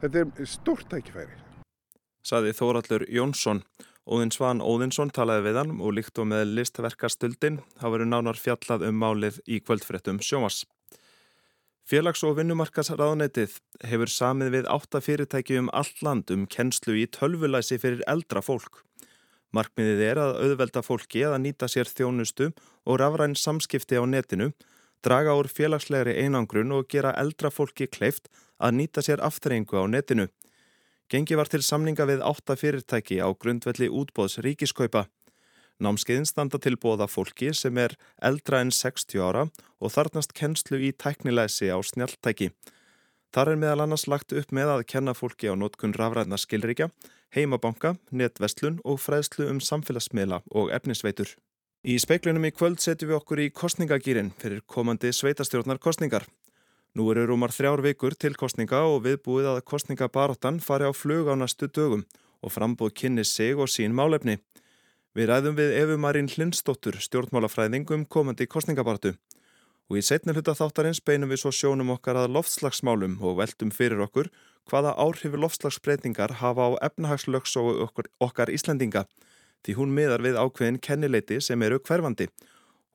þetta 0.04 0.26
er 0.28 0.54
stórt 0.54 0.90
tækifæri. 0.92 1.40
Saði 2.26 2.52
Þóraldur 2.58 3.08
Jónsson. 3.10 3.64
Óðinn 4.06 4.30
Svan 4.30 4.60
Óðinsson 4.62 5.10
talaði 5.10 5.48
við 5.48 5.56
hann 5.58 5.72
og 5.82 5.96
líkt 5.98 6.20
og 6.22 6.28
með 6.30 6.52
listverkastuldin 6.60 7.56
hafa 7.80 7.90
verið 7.96 8.12
nánar 8.12 8.38
fjallað 8.38 8.84
um 8.86 9.00
málið 9.02 9.40
í 9.50 9.58
kvöldfrettum 9.66 10.20
sjómas. 10.22 10.60
Félags- 11.90 12.22
og 12.26 12.36
vinnumarkasraðunetið 12.38 13.58
hefur 13.86 14.10
samið 14.10 14.52
við 14.58 14.70
átta 14.70 15.02
fyrirtæki 15.02 15.58
um 15.58 15.72
allt 15.74 16.06
land 16.06 16.30
um 16.34 16.46
kennslu 16.46 16.94
í 17.02 17.08
tölvulæsi 17.10 17.80
fyrir 17.82 18.06
eldra 18.10 18.46
fólk. 18.46 18.84
Markmiðið 19.54 20.06
er 20.06 20.22
að 20.22 20.38
auðvelda 20.44 20.86
fólki 20.86 21.26
að 21.26 21.42
nýta 21.42 21.70
sér 21.70 21.90
þjónustu 21.90 22.52
og 22.86 23.02
rafræn 23.02 23.34
samskipti 23.34 23.98
á 23.98 24.06
netinu, 24.06 24.52
draga 25.02 25.34
úr 25.34 25.50
félagslegri 25.50 26.18
einangrun 26.22 26.74
og 26.78 26.90
gera 26.94 27.14
eldra 27.18 27.50
fólki 27.50 27.90
kleift 27.90 28.30
að 28.62 28.82
nýta 28.82 29.02
sér 29.02 29.22
aftreyingu 29.26 29.82
á 29.82 29.86
netinu. 29.90 30.30
Gengi 31.12 31.38
var 31.38 31.46
til 31.46 31.62
samninga 31.62 32.08
við 32.10 32.24
átta 32.26 32.56
fyrirtæki 32.58 33.20
á 33.22 33.30
grundvelli 33.38 33.92
útbóðs 33.94 34.40
ríkiskaupa. 34.42 35.06
Námskeiðin 35.78 36.26
standa 36.26 36.58
til 36.58 36.80
bóða 36.82 37.06
fólki 37.12 37.52
sem 37.54 37.78
er 37.78 37.94
eldra 38.24 38.62
en 38.64 38.72
60 38.72 39.20
ára 39.22 39.44
og 39.78 39.92
þarnast 39.94 40.34
kennslu 40.34 40.80
í 40.82 40.94
tæknilæsi 40.96 41.70
á 41.70 41.78
snjaltæki. 41.84 42.50
Þar 43.36 43.52
er 43.52 43.60
meðal 43.62 43.84
annars 43.84 44.08
lagt 44.08 44.34
upp 44.34 44.54
með 44.56 44.72
að 44.72 44.86
kenna 44.88 45.14
fólki 45.14 45.52
á 45.52 45.54
nótkun 45.54 45.94
rafræðna 45.94 46.40
skilríkja, 46.42 46.88
heimabanka, 47.36 47.98
netvestlun 48.10 48.80
og 48.88 49.02
fræðslu 49.04 49.50
um 49.52 49.60
samfélagsmiðla 49.60 50.40
og 50.56 50.72
efnisveitur. 50.72 51.36
Í 51.86 52.00
speiklunum 52.02 52.48
í 52.48 52.54
kvöld 52.56 52.80
setjum 52.82 53.12
við 53.12 53.20
okkur 53.20 53.44
í 53.44 53.52
kostningagýrin 53.54 54.32
fyrir 54.40 54.64
komandi 54.66 55.12
sveitastjórnar 55.14 55.78
kostningar. 55.84 56.26
Nú 56.96 57.10
eru 57.12 57.26
rúmar 57.28 57.52
þrjár 57.52 57.82
vikur 57.84 58.14
til 58.16 58.38
kostninga 58.40 58.78
og 58.88 59.02
viðbúið 59.04 59.50
að 59.52 59.66
kostningabaróttan 59.68 60.62
fari 60.64 60.88
á 60.88 60.96
flug 60.96 61.28
á 61.28 61.36
næstu 61.36 61.68
dögum 61.68 62.06
og 62.40 62.54
frambúð 62.56 62.94
kynni 62.96 63.26
sig 63.28 63.60
og 63.60 63.68
sín 63.68 63.92
málefni. 63.92 64.38
Við 65.12 65.28
ræðum 65.28 65.58
við 65.60 65.76
Efu 65.82 65.98
Marín 66.00 66.32
Lindstóttur, 66.32 66.96
stjórnmálafræðing 67.04 67.92
um 67.92 68.06
komandi 68.08 68.48
kostningabartu 68.48 69.12
og 69.92 70.00
í 70.00 70.06
setni 70.08 70.32
hluta 70.32 70.56
þáttarins 70.56 71.04
beinum 71.04 71.36
við 71.36 71.44
svo 71.44 71.52
sjónum 71.52 71.92
okkar 71.98 72.22
að 72.22 72.32
loftslagsmálum 72.38 73.20
og 73.20 73.42
veldum 73.44 73.76
fyrir 73.76 74.00
okkur 74.08 74.32
hvaða 74.72 74.96
áhrifu 74.96 75.36
loftslagsbreytingar 75.44 76.40
hafa 76.40 76.72
á 76.72 76.80
efnahagslöks 76.88 77.60
og 77.60 77.84
okkar, 77.90 78.08
okkar 78.24 78.56
Íslandinga 78.56 79.04
því 79.68 79.76
hún 79.82 79.92
miðar 79.92 80.24
við 80.24 80.40
ákveðin 80.40 80.80
kennileiti 80.80 81.44
sem 81.44 81.62
eru 81.62 81.84
hverfandi 81.84 82.32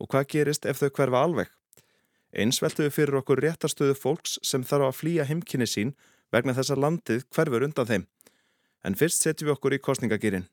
og 0.00 0.09
hvað 0.09 0.30
gerist 0.33 0.64
ef 0.64 0.80
þau 0.80 0.88
hverfa 0.88 1.26
alveg. 1.28 1.52
Eins 2.31 2.61
veltum 2.63 2.87
við 2.87 2.95
fyrir 2.95 3.19
okkur 3.21 3.43
réttarstöðu 3.43 3.97
fólks 3.99 4.39
sem 4.47 4.63
þarf 4.63 4.91
að 4.91 4.99
flýja 5.01 5.27
heimkynni 5.27 5.67
sín 5.67 5.97
vegna 6.31 6.55
þess 6.55 6.75
að 6.75 6.83
landið 6.85 7.27
hverfur 7.35 7.67
undan 7.67 7.91
þeim. 7.91 8.07
En 8.87 8.97
fyrst 8.97 9.25
setjum 9.25 9.51
við 9.51 9.57
okkur 9.57 9.77
í 9.77 9.83
kostningagýrin. 9.83 10.47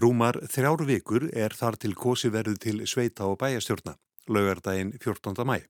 Rúmar 0.00 0.40
þrjár 0.50 0.86
vikur 0.88 1.28
er 1.30 1.54
þar 1.54 1.76
til 1.78 1.92
kosi 1.94 2.32
verðu 2.32 2.56
til 2.58 2.80
sveita 2.90 3.28
og 3.28 3.38
bæjastjórna 3.38 3.94
laugardaginn 4.28 4.96
14. 4.98 5.44
mæ. 5.44 5.60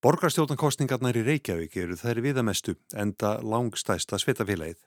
Borgarstjórnankostningarnar 0.00 1.16
í 1.20 1.24
Reykjavík 1.26 1.74
eru 1.76 1.96
þær 1.96 2.22
viðamestu 2.24 2.76
enda 2.96 3.34
langstæsta 3.44 4.16
sveitafélagið. 4.20 4.78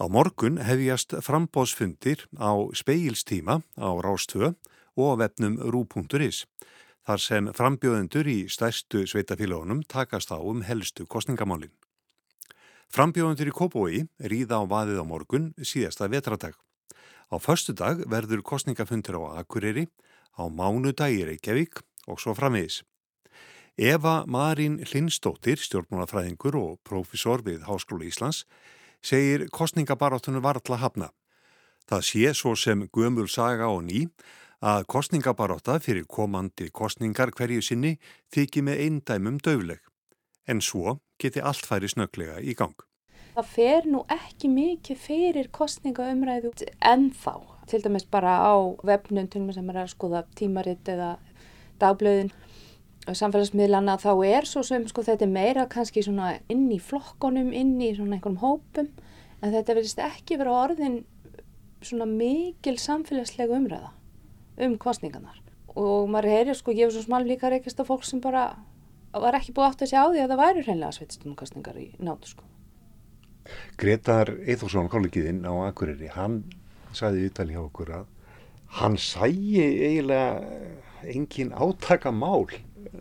Á 0.00 0.04
morgun 0.06 0.60
hefjast 0.62 1.16
frambóðsfundir 1.26 2.26
á 2.38 2.54
speilstíma 2.74 3.60
á 3.74 3.90
Rástvö 3.98 4.54
og 4.96 5.18
vefnum 5.18 5.58
rú.is 5.58 6.46
þar 7.06 7.22
sem 7.24 7.50
frambjóðendur 7.56 8.28
í 8.28 8.38
stærstu 8.52 9.04
sveitafélagunum 9.08 9.82
takast 9.88 10.32
á 10.34 10.38
um 10.38 10.62
helstu 10.66 11.06
kostningamálinn. 11.06 11.72
Frambjóðendur 12.90 13.50
í 13.50 13.54
Kópói 13.54 14.02
ríða 14.18 14.60
á 14.60 14.64
vaðið 14.66 15.02
á 15.02 15.04
morgun 15.06 15.50
síðasta 15.62 16.10
vetradag. 16.10 16.56
Á 17.30 17.38
förstu 17.38 17.72
dag 17.78 18.02
verður 18.10 18.42
kostningafundir 18.42 19.14
á 19.14 19.38
Akureyri, 19.38 19.86
á 20.34 20.50
mánudag 20.50 21.14
í 21.14 21.22
Reykjavík 21.28 21.84
og 22.10 22.18
svo 22.18 22.34
framvegis. 22.34 22.82
Eva 23.78 24.24
Marín 24.26 24.80
Lindstóttir, 24.90 25.56
stjórnmálafræðingur 25.62 26.58
og 26.58 26.80
profesor 26.82 27.40
við 27.46 27.62
Háskóla 27.64 28.04
Íslands, 28.10 28.42
segir 29.00 29.46
kostningabaráttunum 29.54 30.42
varðla 30.42 30.80
hafna. 30.82 31.08
Það 31.88 32.04
sé 32.10 32.34
svo 32.34 32.52
sem 32.58 32.82
gömul 32.92 33.28
saga 33.30 33.70
og 33.70 33.86
ný 33.86 34.08
að 34.60 34.84
kostningabaráta 34.92 35.78
fyrir 35.80 36.04
komandi 36.04 36.68
kostningar 36.72 37.32
hverju 37.32 37.62
sinni 37.64 37.96
þykir 38.34 38.66
með 38.66 38.82
eindæmum 38.84 39.38
döfleg. 39.40 39.80
En 40.48 40.60
svo 40.60 40.98
geti 41.20 41.40
allt 41.40 41.64
færi 41.64 41.88
snöglega 41.88 42.40
í 42.40 42.54
gang. 42.56 42.76
Það 43.36 43.50
fer 43.54 43.86
nú 43.88 44.02
ekki 44.10 44.50
mikið 44.52 44.98
fyrir 45.00 45.48
kostningaumræðu 45.54 46.52
en 46.84 47.10
þá. 47.14 47.40
Til 47.70 47.80
dæmis 47.84 48.04
bara 48.04 48.36
á 48.42 48.54
vefnum 48.84 49.52
sem 49.54 49.70
er 49.70 49.82
að 49.84 49.92
skoða 49.94 50.24
tímaritt 50.36 50.88
eða 50.90 51.14
dagblöðin 51.80 52.32
samfélagsmiðlana 53.06 53.96
þá 54.02 54.10
er 54.26 54.48
svo 54.48 54.62
sem 54.66 54.84
sko 54.90 55.04
þetta 55.06 55.24
er 55.24 55.32
meira 55.32 55.64
kannski 55.70 56.02
svona 56.04 56.34
inn 56.52 56.68
í 56.72 56.78
flokkonum, 56.82 57.54
inn 57.56 57.78
í 57.80 57.94
svona 57.96 58.18
einhverjum 58.18 58.42
hópum 58.42 58.90
en 59.40 59.54
þetta 59.54 59.76
verðist 59.78 60.02
ekki 60.04 60.36
vera 60.40 60.58
orðin 60.66 61.00
svona 61.80 62.04
mikil 62.10 62.76
samfélagslega 62.76 63.56
umræða 63.56 63.94
um 64.58 64.76
kostningarnar 64.80 65.38
og 65.78 66.08
maður 66.10 66.34
heyrir 66.34 66.58
sko, 66.58 66.74
ég 66.74 66.88
hef 66.88 66.94
svo 66.94 67.04
smal 67.04 67.22
líka 67.26 67.50
reykist 67.50 67.80
af 67.80 67.90
fólk 67.90 68.04
sem 68.06 68.20
bara 68.22 68.50
var 69.12 69.36
ekki 69.38 69.54
búið 69.54 69.68
átt 69.68 69.84
að 69.84 69.90
segja 69.90 70.04
á 70.06 70.10
því 70.10 70.22
að 70.22 70.32
það 70.32 70.42
væri 70.42 70.64
hreinlega 70.66 70.96
sveitistumkostningar 70.96 71.78
í 71.80 71.86
nátu 71.98 72.30
sko. 72.30 72.46
Gretar 73.80 74.30
Eithórsson, 74.44 74.90
kollegiðinn 74.92 75.42
á 75.46 75.52
Akureyri, 75.70 76.10
hann 76.14 76.42
sagði 76.94 77.24
í 77.24 77.30
Ítali 77.30 77.56
hjá 77.56 77.62
okkur 77.64 77.92
að 78.00 78.06
hann 78.80 78.98
sæi 79.00 79.58
eiginlega 79.58 81.08
engin 81.10 81.54
átaka 81.54 82.12
mál 82.14 82.46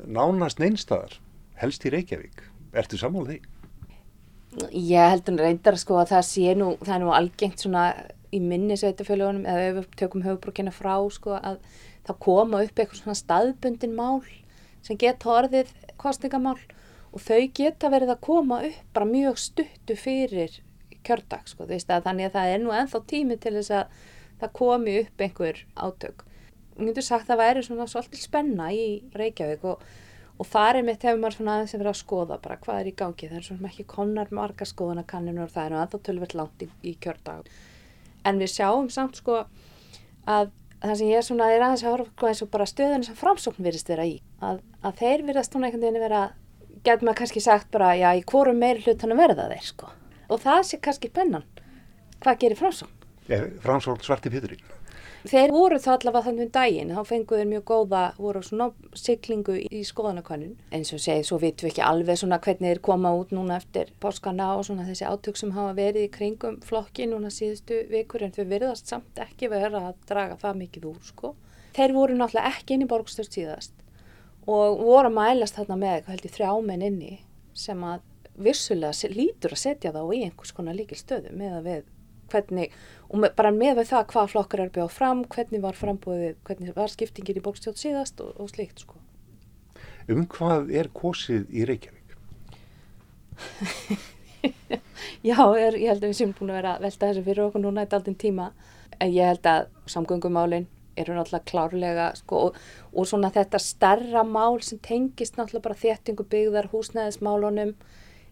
nánast 0.08 0.62
neinstadar 0.62 1.20
helst 1.60 1.86
í 1.86 1.94
Reykjavík. 1.94 2.42
Ertu 2.74 2.98
sammálið 2.98 3.36
því? 3.36 3.56
Ég 4.74 5.12
heldur 5.14 5.44
reyndar 5.44 5.78
sko 5.78 6.00
að 6.02 6.16
það 6.16 6.24
sé 6.26 6.56
nú, 6.58 6.72
það 6.82 6.96
er 6.96 7.04
nú 7.04 7.12
algengt 7.14 7.62
svona 7.62 7.84
í 8.36 8.40
minni 8.44 8.78
sveitafjölugunum 8.78 9.48
eða 9.50 9.68
ef 9.68 9.78
við 9.80 9.88
tökum 10.02 10.26
höfubrukina 10.26 10.74
frá 10.76 10.96
sko 11.14 11.38
að 11.38 11.58
það 12.08 12.20
koma 12.26 12.64
upp 12.66 12.82
eitthvað 12.82 13.02
svona 13.02 13.18
staðbundin 13.18 13.96
mál 13.98 14.22
sem 14.86 15.00
geta 15.00 15.32
orðið 15.34 15.72
kostningamál 16.00 16.58
og 17.10 17.24
þau 17.26 17.50
geta 17.58 17.92
verið 17.92 18.14
að 18.14 18.26
koma 18.26 18.62
upp 18.68 18.82
bara 18.94 19.10
mjög 19.10 19.40
stuttu 19.42 19.98
fyrir 19.98 20.60
kjördag 21.06 21.48
sko 21.50 21.66
að 21.66 22.06
þannig 22.06 22.30
að 22.30 22.36
það 22.36 22.54
er 22.54 22.62
nú 22.64 22.74
enþá 22.76 23.02
tími 23.10 23.38
til 23.42 23.56
þess 23.58 23.74
að 23.80 24.04
það 24.40 24.54
komi 24.60 25.00
upp 25.04 25.24
einhver 25.26 25.64
átök. 25.76 26.24
Ég 26.78 26.86
myndur 26.86 27.04
sagt 27.04 27.26
að 27.28 27.34
það 27.34 27.42
væri 27.44 27.64
svona 27.66 27.88
svolítið 27.92 28.22
spenna 28.24 28.70
í 28.72 28.86
Reykjavík 29.20 29.66
og, 29.68 29.82
og 30.40 30.48
þar 30.48 30.80
er 30.80 30.86
mitt 30.88 31.04
hefur 31.04 31.20
maður 31.20 31.38
svona 31.40 31.56
aðeins 31.58 31.74
að 31.76 31.84
vera 31.84 31.94
að 31.96 32.00
skoða 32.00 32.38
bara 32.44 32.60
hvað 32.64 32.80
er 32.80 32.92
í 32.92 32.96
gangi, 33.02 33.32
það 33.32 33.42
er 33.42 33.48
svona 33.50 33.72
ekki 33.72 33.88
konar 33.96 34.32
marga 34.36 34.68
skoðanakanninu 34.70 35.44
og 35.44 35.52
það 35.56 35.66
er 35.66 35.76
nú 35.76 35.82
aðþá 35.82 36.02
tölvöld 36.08 36.38
langt 36.40 36.64
í, 36.64 36.70
í 36.88 36.96
kjördag 37.04 37.52
en 38.30 38.42
við 38.42 38.54
sjáum 38.54 38.90
samt 38.94 39.20
sko 39.20 39.44
að 40.30 40.52
það 40.80 40.96
sem 41.02 41.12
ég 41.12 41.26
svona 41.26 41.50
er 41.52 41.64
aðeins 41.66 41.84
að 41.84 41.96
horfa 41.96 42.12
sko, 42.14 42.30
eins 42.30 42.44
og 42.46 42.52
bara 42.54 42.68
stöðun 42.70 43.06
sem 43.08 43.18
framsókn 43.20 43.66
virðist 43.66 43.90
vera 43.92 44.06
í 44.08 44.20
að, 44.40 44.62
að 44.86 45.02
þeir 45.02 45.26
virðast 45.28 45.56
svona 45.56 45.68
einhvern 45.68 45.86
veginn 45.88 46.04
vera 46.06 46.22
getur 46.86 47.08
maður 47.08 47.22
kannski 47.24 47.44
sagt 47.44 47.72
bara 47.74 47.96
já 48.00 48.10
í 48.16 48.24
hvorum 48.30 48.60
meiri 48.62 48.86
hlutan 48.86 49.16
að 49.16 49.24
verða 49.26 49.50
þeir 49.52 49.66
sko 49.68 49.92
og 50.30 50.44
það 50.44 50.62
sé 50.70 50.80
kannski 50.84 51.12
pennan 51.12 51.46
hvað 52.24 52.42
gerir 52.44 52.60
framsókn? 52.60 52.96
Framsókn 53.64 54.06
svarti 54.06 54.32
pjöturinn? 54.32 54.64
Þeir 55.28 55.52
voru 55.52 55.76
það 55.84 55.96
allavega 55.98 56.26
þannig 56.30 56.46
um 56.46 56.52
daginn, 56.56 56.92
þá 56.96 57.10
fenguður 57.10 57.48
mjög 57.50 57.64
góða, 57.68 58.04
voru 58.16 58.42
svona 58.46 58.70
siglingu 58.96 59.58
í 59.60 59.82
skoðanakönnun. 59.84 60.54
En 60.72 60.86
svo 60.88 61.00
segið, 61.02 61.26
svo 61.28 61.40
vitum 61.42 61.68
við 61.68 61.74
ekki 61.74 61.84
alveg 61.84 62.22
svona 62.22 62.40
hvernig 62.46 62.72
þeir 62.72 62.82
koma 62.88 63.12
út 63.20 63.34
núna 63.36 63.58
eftir 63.60 63.92
páskana 64.00 64.54
og 64.56 64.64
svona 64.70 64.88
þessi 64.88 65.10
átök 65.10 65.42
sem 65.42 65.52
hafa 65.58 65.76
verið 65.76 66.08
í 66.08 66.14
kringum 66.14 66.62
flokki 66.64 67.10
núna 67.12 67.34
síðustu 67.36 67.82
vikur 67.92 68.24
en 68.24 68.32
þau 68.32 68.46
verðast 68.48 68.88
samt 68.88 69.20
ekki 69.20 69.52
vera 69.52 69.84
að 69.90 70.00
draga 70.08 70.40
það 70.40 70.64
mikið 70.64 70.88
úr 70.94 71.04
sko. 71.12 71.36
Þeir 71.76 71.98
voru 72.00 72.16
náttúrulega 72.16 72.56
ekki 72.56 72.78
inn 72.78 72.88
í 72.88 72.90
borgstörst 72.96 73.36
síðast 73.36 73.76
og 74.48 74.80
voru 74.80 75.12
að 75.12 75.18
mælast 75.20 75.60
þarna 75.60 75.82
með 75.84 75.98
eitthvað 75.98 76.16
held 76.16 76.26
í 76.30 76.36
þrjámen 76.38 76.88
inni 76.88 77.14
sem 77.60 77.84
að 77.84 78.08
vissulega 78.40 79.12
lítur 79.12 79.54
að 79.54 79.66
setja 79.68 79.92
þá 79.92 80.04
í 80.16 80.24
einhvers 80.24 80.56
konar 80.56 80.78
líkil 80.80 80.98
stöðu 80.98 81.36
með 81.36 81.58
að 81.60 81.66
við 81.68 81.88
hvernig, 82.32 82.70
og 83.10 83.24
með, 83.24 83.36
bara 83.40 83.52
með 83.56 83.84
það 83.90 84.08
hvað 84.14 84.32
flokkar 84.34 84.64
er 84.66 84.74
bjóð 84.76 84.92
fram, 84.96 85.24
hvernig 85.36 85.64
var 85.64 85.78
frambúðið, 85.80 86.36
hvernig 86.48 86.76
var 86.78 86.94
skiptingin 86.94 87.40
í 87.42 87.46
bókstjótt 87.46 87.82
síðast 87.82 88.22
og, 88.26 88.34
og 88.40 88.52
slikt 88.52 88.86
sko. 88.86 89.00
Um 90.10 90.26
hvað 90.30 90.72
er 90.74 90.90
kosið 90.94 91.46
í 91.54 91.68
Reykjavík? 91.70 92.18
Já, 95.30 95.38
er, 95.60 95.76
ég 95.76 95.92
held 95.92 96.04
að 96.04 96.10
við 96.10 96.18
séum 96.18 96.34
búin 96.38 96.52
að 96.54 96.60
vera 96.62 96.74
að 96.76 96.84
velta 96.88 97.10
þessu 97.10 97.24
fyrir 97.28 97.46
okkur 97.46 97.64
núna 97.64 97.86
eitt 97.86 97.96
aldinn 97.98 98.20
tíma, 98.20 98.52
en 99.00 99.14
ég 99.14 99.32
held 99.34 99.50
að 99.50 99.70
samgöngumálinn 99.92 100.68
eru 101.00 101.16
náttúrulega 101.16 101.48
klárlega 101.48 102.08
sko, 102.18 102.50
og, 102.50 102.60
og 102.94 103.08
svona 103.08 103.32
þetta 103.36 103.62
starra 103.64 104.24
mál 104.28 104.60
sem 104.66 104.82
tengist 104.84 105.38
náttúrulega 105.38 105.68
bara 105.70 105.82
þéttingu 105.84 106.26
byggðar, 106.32 106.70
húsnæðismálunum, 106.74 107.76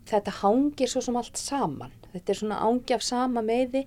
þetta 0.09 0.37
hangir 0.41 0.91
svo 0.91 1.03
sem 1.03 1.17
allt 1.19 1.39
saman 1.39 1.93
þetta 2.13 2.33
er 2.33 2.39
svona 2.41 2.61
ángi 2.63 2.95
af 2.95 3.05
sama 3.05 3.43
meði 3.45 3.85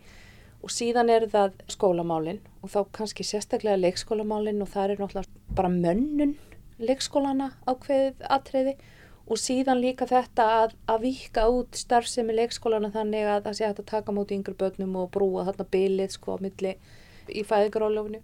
og 0.61 0.73
síðan 0.75 1.11
er 1.13 1.27
það 1.33 1.57
skólamálinn 1.73 2.41
og 2.61 2.73
þá 2.73 2.81
kannski 2.99 3.25
sérstaklega 3.27 3.81
leikskólamálinn 3.81 4.61
og 4.63 4.71
það 4.73 4.95
er 4.95 5.03
náttúrulega 5.03 5.57
bara 5.57 5.73
mönnun 5.73 6.35
leikskólana 6.81 7.53
ákveðið 7.69 8.27
atriði 8.37 8.75
og 9.31 9.39
síðan 9.39 9.79
líka 9.79 10.09
þetta 10.11 10.47
að, 10.65 10.75
að 10.91 11.05
vika 11.07 11.47
út 11.53 11.79
starfsemi 11.79 12.35
leikskólana 12.35 12.91
þannig 12.95 13.29
að 13.31 13.45
það 13.47 13.57
sé 13.57 13.67
hægt 13.69 13.83
að 13.85 13.91
taka 13.93 14.15
mútið 14.15 14.41
yngre 14.41 14.57
börnum 14.59 14.97
og 14.99 15.13
brúa 15.15 15.47
þarna 15.47 15.67
bilið 15.71 16.17
sko 16.17 16.35
á 16.35 16.43
milli 16.43 16.75
í 17.31 17.45
fæðingarólöfunu. 17.47 18.19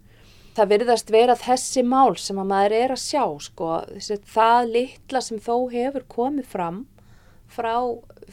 Það 0.57 0.71
virðast 0.73 1.11
vera 1.13 1.37
þessi 1.37 1.83
mál 1.85 2.17
sem 2.19 2.39
að 2.41 2.49
maður 2.49 2.75
er 2.75 2.93
að 2.95 3.03
sjá 3.05 3.23
sko, 3.45 3.71
þessi, 3.93 4.17
það 4.27 4.71
litla 4.73 5.21
sem 5.23 5.39
þó 5.39 5.53
hefur 5.71 6.07
komið 6.11 6.49
fram 6.51 6.81
frá 7.51 7.75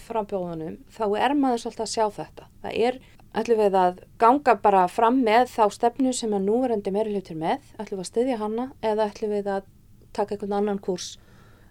frambjóðunum 0.07 0.79
þá 0.91 1.05
er 1.23 1.37
maður 1.39 1.65
svolítið 1.65 1.85
að 1.87 1.93
sjá 1.93 2.07
þetta. 2.19 2.49
Það 2.65 2.79
er, 2.89 3.01
ætlum 3.35 3.61
við 3.63 3.77
að 3.81 4.01
ganga 4.23 4.57
bara 4.63 4.87
fram 4.91 5.21
með 5.27 5.51
þá 5.55 5.65
stefnu 5.77 6.15
sem 6.17 6.35
að 6.35 6.49
núverendi 6.49 6.95
meiri 6.95 7.15
hlutir 7.15 7.39
með, 7.39 7.63
ætlum 7.79 8.01
við 8.01 8.07
að 8.07 8.11
styðja 8.11 8.41
hanna 8.43 8.71
eða 8.83 9.11
ætlum 9.11 9.37
við 9.37 9.53
að 9.57 9.71
taka 10.15 10.35
einhvern 10.35 10.59
annan 10.61 10.83
kurs 10.83 11.15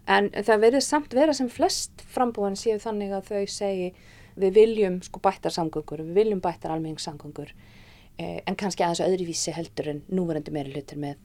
En 0.04 0.28
það 0.36 0.66
verður 0.66 0.84
samt 0.84 1.14
vera 1.16 1.36
sem 1.36 1.48
flest 1.52 2.04
frambúðan 2.12 2.58
séu 2.60 2.80
þannig 2.82 3.14
að 3.16 3.30
þau 3.30 3.46
segi 3.52 3.94
við 4.36 4.58
viljum 4.58 4.98
sko 5.06 5.22
bættar 5.24 5.54
samgöngur, 5.54 6.02
við 6.04 6.18
viljum 6.18 6.42
bættar 6.44 6.74
almenningssamgöngur 6.74 7.54
eh, 8.18 8.42
en 8.44 8.58
kannski 8.60 8.84
aðeins 8.84 9.04
öðruvísi 9.06 9.54
heldur 9.56 9.92
en 9.94 10.02
núverandi 10.12 10.52
meiri 10.52 10.74
hlutur 10.74 11.00
með 11.00 11.22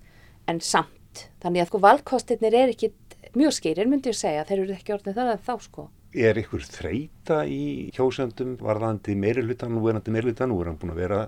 en 0.48 0.62
samt. 0.62 1.26
Þannig 1.42 1.64
að 1.64 1.70
sko 1.72 1.82
valkostirnir 1.82 2.54
er 2.54 2.74
ekki 2.74 2.92
mjög 3.34 3.56
skýrir 3.58 3.90
myndi 3.90 4.12
ég 4.12 4.18
segja, 4.20 4.46
þeir 4.46 4.62
eru 4.62 4.76
ekki 4.76 4.94
orðin 4.94 5.16
það 5.16 5.32
að 5.32 5.46
þá 5.48 5.54
sko. 5.66 5.88
Er 6.16 6.38
ykkur 6.40 6.62
þreita 6.64 7.42
í 7.44 7.90
kjósöndum 7.92 8.54
varðandi 8.64 9.12
meiri 9.18 9.42
hlutan, 9.44 9.74
núverandi 9.76 10.12
meiri 10.14 10.30
hlutan, 10.30 10.48
nú 10.48 10.62
er 10.62 10.70
hann 10.70 10.78
búin 10.80 10.94
að 10.94 11.02
vera 11.02 11.18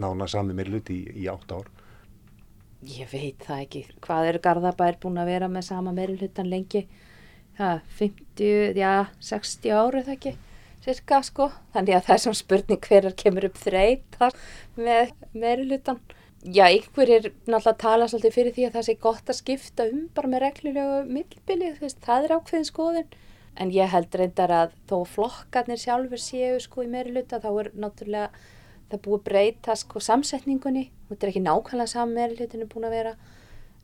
nána 0.00 0.26
sami 0.26 0.56
meiri 0.56 0.72
hluti 0.72 0.96
í, 0.96 1.24
í 1.24 1.28
átt 1.28 1.52
ár? 1.52 1.68
Ég 2.88 3.10
veit 3.12 3.44
það 3.44 3.62
ekki. 3.66 3.82
Hvað 4.00 4.30
er 4.30 4.40
Garðabær 4.42 4.96
búin 5.02 5.20
að 5.20 5.32
vera 5.34 5.50
með 5.52 5.68
sama 5.68 5.92
meiri 5.92 6.16
hlutan 6.16 6.48
lengi? 6.48 6.86
Það, 7.58 7.84
50, 7.98 8.78
já, 8.78 8.92
60 9.28 9.76
árið 9.76 10.08
það 10.08 10.14
ekki, 10.14 10.34
cirka 10.86 11.20
sko. 11.26 11.50
Þannig 11.74 11.98
að 11.98 12.04
það 12.08 12.16
er 12.16 12.24
svona 12.24 12.40
spurning 12.40 12.82
hverjar 12.88 13.18
kemur 13.18 13.48
upp 13.50 13.60
þreita 13.60 14.32
með 14.78 15.14
meiri 15.34 15.68
hlutan. 15.68 16.00
Já, 16.46 16.68
ykkur 16.70 17.10
er 17.10 17.32
náttúrulega 17.50 17.74
að 17.74 17.80
tala 17.82 18.06
svolítið 18.08 18.36
fyrir 18.38 18.54
því 18.56 18.68
að 18.68 18.76
það 18.78 18.88
sé 18.88 18.98
gott 19.02 19.32
að 19.32 19.40
skipta 19.42 19.88
um 19.90 20.04
bara 20.14 20.30
með 20.30 20.44
reglulegu 20.46 21.00
millbilið, 21.10 21.80
það 22.06 22.28
er 22.28 22.38
ákveðin 22.38 22.68
skoðin. 22.70 23.16
En 23.58 23.72
ég 23.74 23.90
held 23.90 24.14
reyndar 24.14 24.52
að 24.54 24.76
þó 24.90 25.02
flokkarnir 25.16 25.80
sjálfur 25.82 26.22
séu 26.22 26.60
sko 26.62 26.84
í 26.86 26.90
meiri 26.90 27.14
hluta 27.14 27.40
þá 27.42 27.48
er 27.50 27.70
náttúrulega 27.74 28.28
það 28.88 29.02
búið 29.06 29.24
breyta 29.26 29.74
sko 29.76 30.02
samsetningunni. 30.04 30.84
Þetta 31.08 31.26
er 31.26 31.32
ekki 31.32 31.44
nákvæmlega 31.44 31.92
saman 31.92 32.14
meiri 32.14 32.38
hlutinu 32.38 32.68
búin 32.70 32.86
að 32.88 32.94
vera 32.96 33.14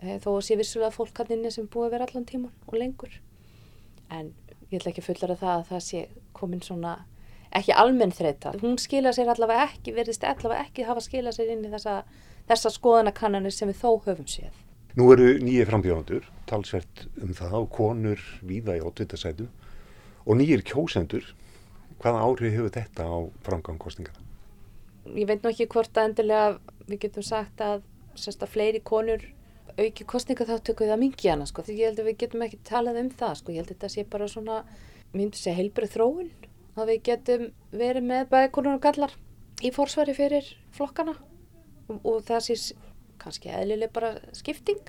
e, 0.01 0.19
þó 0.23 0.31
sé 0.45 0.59
vissulega 0.61 0.95
fólkarninni 0.95 1.51
sem 1.53 1.67
búið 1.67 1.89
að 1.89 1.97
vera 1.97 2.09
allan 2.09 2.29
tíman 2.29 2.55
og 2.69 2.79
lengur. 2.79 3.19
En 4.15 4.31
ég 4.71 4.79
ætla 4.79 4.93
ekki 4.93 5.03
að 5.03 5.11
fullera 5.11 5.41
það 5.41 5.57
að 5.57 5.67
það 5.73 5.85
sé 5.89 6.05
komin 6.39 6.63
svona 6.63 6.95
ekki 7.55 7.75
almenn 7.75 8.15
þreita. 8.15 8.55
Hún 8.63 8.79
skila 8.83 9.13
sér 9.15 9.33
allavega 9.35 9.67
ekki, 9.69 9.95
verðist 9.95 10.25
allavega 10.27 10.69
ekki 10.69 10.87
hafa 10.87 11.03
skila 11.03 11.35
sér 11.35 11.53
inn 11.55 11.67
í 11.67 11.75
þessa 11.75 12.03
þessa 12.49 12.73
skoðanakannanir 12.75 13.55
sem 13.55 13.71
við 13.71 13.81
þó 13.81 13.91
höfum 14.07 14.29
séð. 14.29 14.55
Nú 14.95 15.09
eru 15.15 15.33
nýjir 15.43 15.69
frambjóðandur, 15.71 16.27
talsvert 16.47 17.07
um 17.23 17.33
það 17.35 17.57
og 17.63 17.71
konur 17.75 18.25
víða 18.47 18.77
í 18.79 18.83
ótvitasætum 18.85 19.49
og 20.25 20.39
nýjir 20.41 20.65
kjósendur. 20.67 21.27
Hvaða 22.03 22.25
áhrif 22.27 22.53
hefur 22.53 22.73
þetta 22.75 23.07
á 23.09 23.17
framgangkostningar? 23.47 24.17
Ég 25.15 25.29
veit 25.29 25.45
nú 25.45 25.53
ekki 25.53 25.69
hvort 25.73 25.97
að 25.97 26.11
endilega 26.11 26.59
við 26.89 27.01
getum 27.07 27.25
sagt 27.25 27.61
að, 27.65 27.85
að 28.17 28.49
fleiri 28.51 28.81
konur 28.85 29.25
auki 29.75 30.07
kostningaþáttöku 30.07 30.89
það 30.89 31.01
mingi 31.01 31.31
hana. 31.31 31.47
Sko. 31.49 31.65
Ég 31.69 31.91
held 31.91 32.01
að 32.01 32.11
við 32.11 32.19
getum 32.25 32.45
ekki 32.47 32.61
talað 32.67 33.01
um 33.03 33.11
það. 33.13 33.37
Sko. 33.41 33.53
Ég 33.53 33.63
held 33.63 33.71
að 33.71 33.77
þetta 33.77 33.93
sé 33.95 34.07
bara 34.11 34.29
svona, 34.31 34.59
myndi 35.15 35.41
sé 35.41 35.55
heilbrið 35.57 35.95
þróun 35.97 36.33
að 36.75 36.91
við 36.91 37.05
getum 37.11 37.47
verið 37.75 38.09
með 38.09 38.29
bæði 38.33 38.51
konur 38.55 38.79
og 38.79 38.83
gallar 38.83 39.15
í 39.63 39.71
fórsvari 39.75 40.15
fyrir 40.17 40.49
flokkana 40.75 41.15
og, 41.87 42.01
og 42.03 42.25
það 42.27 42.47
sé 42.49 42.57
kannski 43.23 43.53
eðlileg 43.55 43.93
bara 43.95 44.17
skipting. 44.37 44.83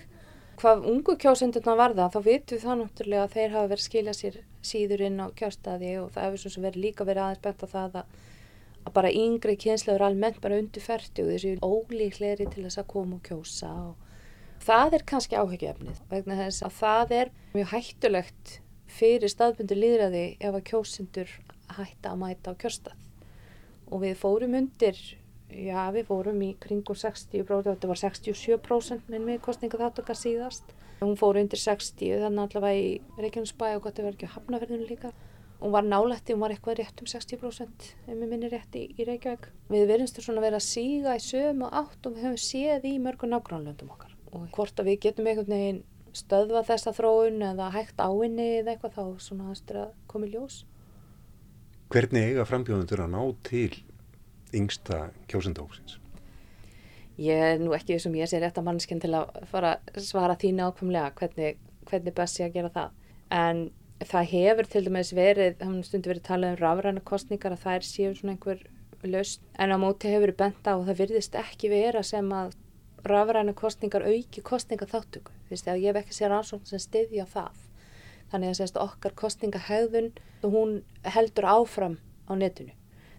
Hvað 0.56 0.86
ungu 0.88 1.18
kjósendurna 1.20 1.76
varða 1.76 2.08
þá 2.14 2.20
vitum 2.24 2.56
við 2.56 2.64
það 2.64 2.78
náttúrulega 2.82 3.24
að 3.26 3.34
þeir 3.36 3.56
hafa 3.56 3.72
verið 3.74 3.86
skilja 3.86 4.14
sér 4.16 4.38
síður 4.66 5.04
inn 5.10 5.20
á 5.20 5.28
kjörstaði 5.36 5.92
og 6.00 6.14
það 6.16 6.28
hefur 6.30 6.54
svo 6.54 6.64
verið 6.64 6.86
líka 6.86 7.08
verið 7.08 7.26
aðeins 7.26 7.44
bent 7.44 7.66
á 7.66 7.68
það 7.74 7.98
að, 8.00 8.14
að 8.86 8.96
bara 8.96 9.12
yngri 9.24 9.56
kynslegur 9.66 10.06
almennt 10.08 10.40
bara 10.44 10.60
undir 10.62 10.86
færti 10.86 11.26
og 11.26 11.32
þessu 11.34 11.56
ólíkleri 11.60 12.48
til 12.48 12.64
þess 12.64 12.82
að 12.82 12.92
koma 12.94 13.20
og 13.20 13.26
kjósa 13.28 13.72
og 13.90 14.64
það 14.64 14.96
er 14.98 15.06
kannski 15.12 15.42
áhyggjöfnið 15.42 16.00
vegna 16.14 16.40
þess 16.40 16.66
að 16.66 16.80
það 16.80 17.16
er 17.20 17.34
mjög 17.54 17.74
hættulegt 17.74 18.56
fyrir 18.96 19.32
staðbundu 19.32 19.76
líðræði 19.76 20.26
ef 20.40 20.56
að 20.56 20.66
kjósendur 20.72 21.36
hætta 21.76 22.14
að 22.14 22.22
mæta 22.22 22.56
á 22.56 22.60
kjörstað. 22.62 22.98
Og 23.92 24.02
við 24.06 24.18
fórum 24.22 24.56
undir 24.58 25.00
Já, 25.53 25.91
við 25.93 26.08
fórum 26.10 26.41
í 26.41 26.49
kringum 26.60 26.97
60%, 26.97 27.67
þetta 27.69 27.89
var 27.91 28.01
67% 28.01 29.12
minn 29.13 29.27
með 29.27 29.43
kostninga 29.45 29.79
þáttökar 29.79 30.17
síðast. 30.17 30.73
Hún 31.01 31.15
fór 31.19 31.38
undir 31.38 31.62
60, 31.62 32.17
þannig 32.23 32.43
allavega 32.47 32.81
í 32.81 33.21
Reykjanesbæ 33.21 33.65
og 33.75 33.86
gott 33.86 33.99
að 33.99 34.08
vera 34.08 34.17
ekki 34.17 34.29
að 34.29 34.36
hafnaferðinu 34.39 34.89
líka. 34.89 35.13
Hún 35.62 35.71
var 35.71 35.86
nálætti, 35.88 36.34
hún 36.34 36.43
var 36.43 36.53
eitthvað 36.55 36.79
rétt 36.81 37.01
um 37.01 37.08
60% 37.08 37.88
ef 37.93 38.12
við 38.12 38.27
minni 38.27 38.49
rétt 38.51 38.75
í, 38.75 38.84
í 38.97 39.08
Reykjavík. 39.08 39.47
Við 39.71 39.88
verðumstum 39.91 40.25
svona 40.25 40.41
að 40.41 40.47
vera 40.49 40.60
að 40.60 40.67
síga 40.67 41.15
í 41.15 41.23
sömu 41.23 41.69
átt 41.71 42.08
og 42.10 42.15
við 42.15 42.27
höfum 42.27 42.41
séð 42.43 42.88
í 42.89 42.93
mörgun 43.03 43.36
nágrannlöndum 43.36 43.93
okkar. 43.95 44.15
Og 44.36 44.47
hvort 44.55 44.81
að 44.81 44.91
við 44.91 45.01
getum 45.08 45.29
einhvern 45.29 45.55
veginn 45.55 45.84
stöðva 46.15 46.63
þessa 46.67 46.93
þróun 46.95 47.43
eða 47.53 47.71
hægt 47.75 47.99
áinni 47.99 48.47
eða 48.60 48.75
eitthvað 48.75 48.97
þá 48.97 49.23
svona 49.23 49.49
aðstur 49.51 49.81
að 49.86 49.91
komi 50.12 50.31
ljós. 50.31 50.63
Hvernig 51.93 52.31
eiga 52.31 52.47
frambjóðundur 52.49 53.03
að 53.05 53.13
ná 53.13 53.21
til 53.47 53.71
yngsta 54.58 55.10
kjósendóksins? 55.32 56.00
Ég 57.22 57.39
er 57.39 57.62
nú 57.62 57.72
ekki 57.76 57.96
þessum 57.96 58.15
ég 58.20 58.28
sé 58.28 58.41
rétt 58.44 58.58
að 58.60 58.68
mannskinn 58.68 59.00
til 59.04 59.13
að 59.15 59.32
fara 59.52 59.78
að 59.94 60.04
svara 60.04 60.36
þínu 60.39 60.65
ákvömmlega 60.68 61.13
hvernig, 61.20 61.60
hvernig 61.88 62.15
best 62.18 62.41
ég 62.41 62.50
að 62.50 62.58
gera 62.58 62.72
það. 62.74 62.98
En 63.32 63.62
það 64.04 64.32
hefur 64.34 64.70
til 64.72 64.84
dæmis 64.89 65.13
verið, 65.15 65.56
það 65.60 65.70
hefur 65.70 65.88
stundu 65.88 66.12
verið 66.12 66.26
talað 66.28 66.56
um 66.56 66.60
rafræna 66.60 67.04
kostningar 67.12 67.56
að 67.56 67.63
það 67.63 67.78
er 67.80 67.88
síðan 67.89 68.18
svona 68.20 68.36
einhver 68.36 68.65
laust. 69.06 69.41
En 69.56 69.72
á 69.72 69.78
móti 69.80 70.12
hefur 70.12 70.26
verið 70.28 70.39
bent 70.41 70.68
á 70.68 70.74
og 70.76 70.86
það 70.89 71.02
virðist 71.04 71.39
ekki 71.39 71.72
vera 71.72 72.04
sem 72.04 72.32
að 72.36 72.58
rafræna 73.06 73.54
kostningar 73.56 74.04
auki 74.04 74.44
kostninga 74.44 74.88
þáttöku. 74.89 75.32
Þú 75.46 75.56
veist, 75.56 75.68
ég 75.70 75.88
hef 75.88 76.02
ekki 76.02 76.18
sér 76.18 76.36
ansvönd 76.36 76.68
sem 76.68 76.82
stiðja 76.82 77.28
það. 77.32 77.62
Þannig 78.32 78.52
að 78.52 78.58
sérst, 78.60 78.80
okkar 78.82 79.13
kostningahæðun, 79.15 80.10
hún 80.44 80.80
heldur 81.15 81.48
áfram 81.48 82.00
á 82.28 82.34
netinu. 82.36 82.74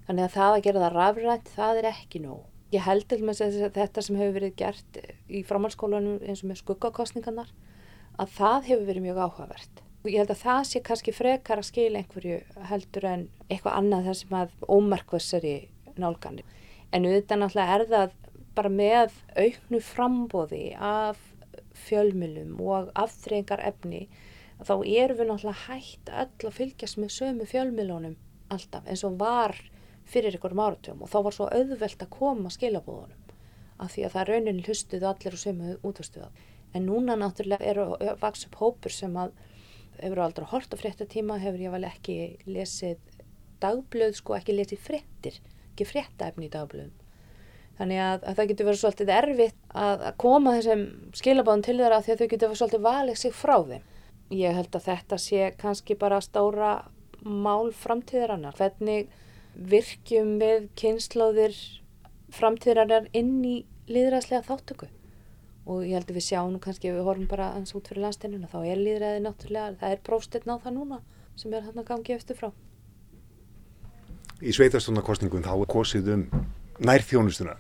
Þannig 0.07 0.27
að 0.27 0.35
það 0.37 0.53
að 0.57 0.65
gera 0.67 0.83
það 0.85 0.97
rafrænt, 0.97 1.49
það 1.57 1.81
er 1.81 1.89
ekki 1.91 2.21
nóg. 2.23 2.45
Ég 2.75 2.83
held 2.83 3.07
til 3.11 3.23
með 3.23 3.41
þetta 3.75 4.03
sem 4.03 4.19
hefur 4.19 4.37
verið 4.37 4.55
gert 4.59 5.01
í 5.27 5.43
framhalskólanum 5.47 6.21
eins 6.23 6.43
og 6.43 6.51
með 6.51 6.61
skuggakostningarnar, 6.63 7.51
að 8.19 8.33
það 8.37 8.69
hefur 8.71 8.89
verið 8.91 9.07
mjög 9.07 9.21
áhugavert. 9.25 9.83
Ég 10.07 10.21
held 10.23 10.31
að 10.31 10.43
það 10.45 10.61
sé 10.71 10.83
kannski 10.87 11.15
frekar 11.15 11.59
að 11.59 11.69
skilja 11.71 12.03
einhverju 12.03 12.37
heldur 12.71 13.07
en 13.11 13.25
eitthvað 13.49 13.79
annað 13.81 14.07
þar 14.07 14.19
sem 14.21 14.37
að 14.39 14.53
ómarkvæsari 14.71 15.55
nálganir. 15.99 16.47
En 16.95 17.09
auðvitað 17.09 17.41
náttúrulega 17.43 17.77
er 17.79 17.87
það 17.91 18.15
bara 18.57 18.73
með 18.73 19.17
auknu 19.35 19.81
frambóði 19.83 20.65
af 20.79 21.19
fjölmjölum 21.87 22.61
og 22.63 22.93
aftreyingar 22.97 23.63
efni, 23.67 24.07
þá 24.63 24.75
erum 24.87 25.19
við 25.19 25.31
náttúrulega 25.33 25.67
hægt 25.67 26.13
öll 26.13 26.51
að 26.51 26.59
fylgjast 26.61 27.01
með 27.03 27.15
sömu 27.17 27.49
fjölmjölunum 27.51 28.15
alltaf 28.55 28.87
eins 28.87 29.03
og 29.05 29.19
var 29.21 29.59
fyrir 30.07 30.37
ykkurum 30.39 30.63
áratugum 30.63 31.05
og 31.05 31.11
þá 31.13 31.19
var 31.27 31.37
svo 31.37 31.49
auðvelt 31.51 32.03
að 32.05 32.13
koma 32.15 32.53
skilabóðunum 32.55 33.27
af 33.83 33.93
því 33.93 34.07
að 34.07 34.15
það 34.15 34.29
rauninni 34.31 34.65
hlustuðu 34.67 35.09
allir 35.11 35.37
og 35.37 35.43
sömu 35.43 35.75
útvastuða. 35.85 36.31
En 36.75 36.87
núna 36.89 37.17
náttúrulega 37.19 37.67
eru 37.73 37.87
vaks 38.21 38.47
upp 38.49 38.59
hópur 38.61 38.93
sem 38.93 39.17
að 39.21 39.35
hefur 40.01 40.23
aldrei 40.25 40.47
hort 40.51 40.73
á 40.73 40.77
fréttatíma, 40.77 41.39
hefur 41.41 41.65
ég 41.67 41.73
vel 41.73 41.85
ekki 41.89 42.17
lesið 42.49 43.01
dagblöð, 43.63 44.17
sko 44.19 44.37
ekki 44.37 44.57
lesið 44.57 44.81
fréttir, 44.85 45.37
ekki 45.73 45.89
fréttaefni 45.89 46.49
í 46.49 46.53
dagblöðum. 46.53 46.95
Þannig 47.77 48.01
að, 48.01 48.23
að 48.25 48.39
það 48.39 48.51
getur 48.51 48.69
verið 48.71 48.81
svolítið 48.83 49.13
erfitt 49.13 49.57
að, 49.69 50.05
að 50.09 50.19
koma 50.23 50.55
þessum 50.57 50.85
skilabóðum 51.21 51.65
til 51.67 51.77
þeirra 51.77 52.01
því 52.05 52.13
að 52.13 52.21
þau 52.21 52.29
getur 52.33 52.49
verið 52.51 52.61
svolítið 52.63 52.87
valið 52.87 53.19
sig 53.21 53.37
frá 53.37 53.57
þeim. 53.69 53.87
Ég 54.37 54.57
held 54.57 54.79
að 54.79 54.87
þetta 54.87 55.19
sé 55.21 55.51
kannski 55.61 55.97
bara 56.01 56.23
stóra 56.25 56.71
mál 57.21 57.73
framtíðarannar. 57.77 58.57
Hvernig 58.57 59.13
virkjum 59.57 60.37
við 60.43 60.69
kynnslóðir 60.77 61.57
framtíðarar 62.37 63.09
inn 63.17 63.41
í 63.45 63.57
líðræðslega 63.89 64.45
þáttöku 64.47 64.89
og 65.67 65.83
ég 65.83 65.97
held 65.97 66.11
að 66.11 66.19
við 66.19 66.27
sjáum 66.29 66.59
kannski 66.63 66.91
ef 66.91 66.97
við 66.99 67.07
horfum 67.09 67.29
bara 67.31 67.51
ans 67.59 67.75
út 67.75 67.89
fyrir 67.89 68.05
landsteinuna 68.05 68.51
þá 68.51 68.59
er 68.63 68.81
líðræði 68.81 69.23
náttúrulega, 69.25 69.79
það 69.81 69.95
er 69.95 70.03
prófstetn 70.07 70.53
á 70.55 70.57
það 70.63 70.77
núna 70.77 71.01
sem 71.37 71.55
er 71.55 71.67
hann 71.67 71.81
að 71.81 71.89
gangi 71.91 72.15
eftir 72.15 72.39
frá. 72.39 72.51
Í 74.41 74.53
sveitastónarkostningum 74.53 75.45
þá 75.45 75.55
er 75.57 75.71
kosið 75.73 76.11
um 76.15 76.25
nærþjónustuna. 76.87 77.57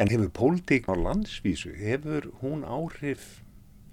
En 0.00 0.08
hefur 0.08 0.30
pólitík 0.34 0.88
á 0.88 0.96
landsvísu, 0.96 1.74
hefur 1.76 2.30
hún 2.40 2.64
áhrif 2.64 3.42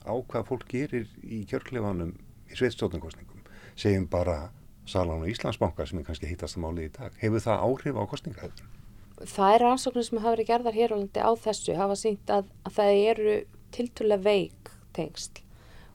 á 0.08 0.16
hvað 0.16 0.48
fólk 0.48 0.70
gerir 0.72 1.10
í 1.22 1.44
kjörklefanum 1.50 2.16
í 2.50 2.56
sveitastónarkostningum, 2.56 3.44
segjum 3.76 4.08
bara 4.10 4.48
Salan 4.89 5.21
og 5.21 5.30
Íslandsbanka 5.30 5.86
sem 5.86 5.99
er 6.02 6.08
kannski 6.08 6.30
hittast 6.30 6.58
að 6.58 6.63
máli 6.65 6.88
í 6.88 6.93
dag. 6.93 7.13
Hefur 7.21 7.43
það 7.43 7.65
áhrif 7.67 7.99
á 7.99 8.04
kostningahöfnum? 8.10 8.71
Það 9.19 9.54
er 9.56 9.65
ansóknir 9.67 10.08
sem 10.08 10.21
hafa 10.23 10.34
verið 10.34 10.49
gerðar 10.49 10.78
hér 10.80 10.95
á 10.95 10.97
landi 10.97 11.21
á 11.21 11.32
þessu 11.43 11.75
hafa 11.78 11.97
sínt 11.99 12.32
að, 12.34 12.47
að 12.65 12.75
það 12.78 13.02
eru 13.12 13.36
tiltúrlega 13.75 14.25
veik 14.25 14.71
tengst. 14.95 15.43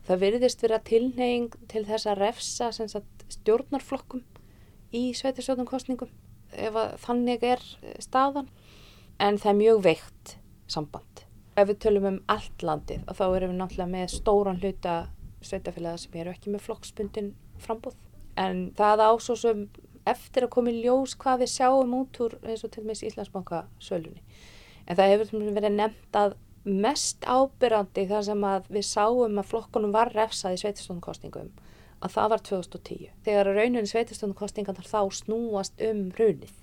Það 0.04 0.20
veriðist 0.20 0.62
vera 0.62 0.80
tilneying 0.84 1.56
til 1.72 1.84
þess 1.88 2.06
að 2.10 2.20
refsa 2.20 2.70
sagt, 2.76 3.24
stjórnarflokkum 3.32 4.22
í 4.94 5.08
sveitisjóðum 5.16 5.68
kostningum 5.68 6.12
ef 6.52 6.76
þannig 7.02 7.46
er 7.48 7.62
staðan 8.04 8.50
en 9.18 9.40
það 9.40 9.50
er 9.54 9.60
mjög 9.62 9.82
veikt 9.88 10.36
samband. 10.70 11.24
Ef 11.56 11.70
við 11.70 11.80
tölum 11.86 12.08
um 12.10 12.22
allt 12.30 12.62
landið 12.66 13.08
þá 13.08 13.24
erum 13.30 13.54
við 13.54 13.60
náttúrulega 13.62 13.92
með 13.96 14.08
stóran 14.18 14.60
hluta 14.60 14.96
sveitafélaga 15.44 16.02
sem 16.04 16.20
eru 16.20 16.34
ekki 16.34 16.52
með 16.52 16.66
flokksbundin 16.68 17.32
frambúð. 17.62 17.96
En 18.40 18.70
það 18.76 19.04
ásó 19.08 19.36
sem 19.38 19.66
eftir 20.08 20.46
að 20.46 20.54
koma 20.56 20.72
í 20.72 20.80
ljós 20.84 21.14
hvað 21.20 21.44
við 21.44 21.52
sjáum 21.54 21.94
út 22.00 22.20
úr 22.24 22.38
eins 22.42 22.64
og 22.66 22.72
til 22.74 22.84
meins 22.84 23.04
Íslandsbanka 23.06 23.64
sölunni. 23.82 24.24
En 24.84 24.98
það 24.98 25.12
hefur 25.14 25.54
verið 25.56 25.76
nefnt 25.78 26.18
að 26.18 26.34
mest 26.64 27.24
ábyrrandi 27.28 28.06
þar 28.08 28.26
sem 28.26 28.44
að 28.48 28.68
við 28.72 28.86
sáum 28.88 29.38
að 29.40 29.48
flokkunum 29.50 29.92
var 29.94 30.12
refsað 30.16 30.56
í 30.56 30.60
sveitistónukostningum 30.62 31.50
að 32.04 32.14
það 32.16 32.30
var 32.32 32.44
2010. 32.48 33.10
Þegar 33.24 33.50
raunin 33.56 33.88
sveitistónukostningan 33.88 34.78
þar 34.78 34.90
þá 34.90 35.00
snúast 35.20 35.84
um 35.88 36.06
runið 36.18 36.54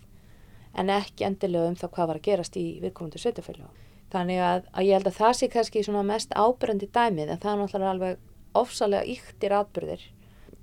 en 0.77 0.91
ekki 0.93 1.25
endilega 1.27 1.69
um 1.69 1.77
það 1.77 1.93
hvað 1.95 2.09
var 2.11 2.19
að 2.19 2.27
gerast 2.27 2.57
í 2.57 2.65
viðkomandi 2.81 3.21
sveitafélagum. 3.21 3.79
Þannig 4.11 4.41
að, 4.43 4.65
að 4.75 4.87
ég 4.87 4.97
held 4.97 5.09
að 5.09 5.17
það 5.19 5.33
sé 5.37 5.49
kannski 5.51 5.83
mest 6.07 6.33
ábyrrandi 6.35 6.89
dæmið 6.91 7.29
en 7.29 7.41
það 7.41 7.51
er 7.51 7.61
náttúrulega 7.61 7.91
alveg 7.95 8.17
ofsalega 8.61 9.13
yktir 9.15 9.55
atbyrðir. 9.55 10.01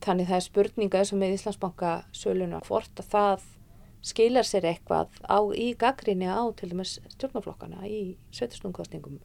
Þannig 0.04 0.28
það 0.28 0.38
er 0.38 0.44
spurninga 0.46 1.00
eins 1.00 1.12
og 1.12 1.20
með 1.20 1.34
Íslandsbanka 1.36 1.92
söluna 2.14 2.60
hvort 2.66 3.00
að 3.02 3.08
það 3.12 3.46
skilar 4.08 4.46
sér 4.46 4.68
eitthvað 4.70 5.10
á, 5.26 5.38
í 5.52 5.72
gaggrinni 5.78 6.28
á 6.30 6.42
til 6.56 6.70
dæmis 6.72 6.98
stjórnaflokkana 7.16 7.82
í 7.88 8.16
sveitistónukostningum. 8.30 9.18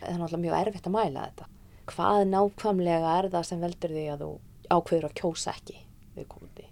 Það 0.00 0.10
er 0.10 0.20
náttúrulega 0.20 0.42
mjög 0.44 0.58
erfitt 0.60 0.88
að 0.90 0.96
mæla 0.98 1.26
þetta. 1.30 1.48
Hvað 1.88 2.24
nákvæmlega 2.34 3.14
er 3.18 3.30
það 3.32 3.46
sem 3.48 3.62
veldur 3.64 3.94
því 3.96 4.04
að 4.12 4.24
þú 4.24 4.30
ákveður 4.76 5.08
að 5.08 5.16
kjósa 5.22 5.54
ekki 5.56 5.78
viðkomandi? 6.18 6.68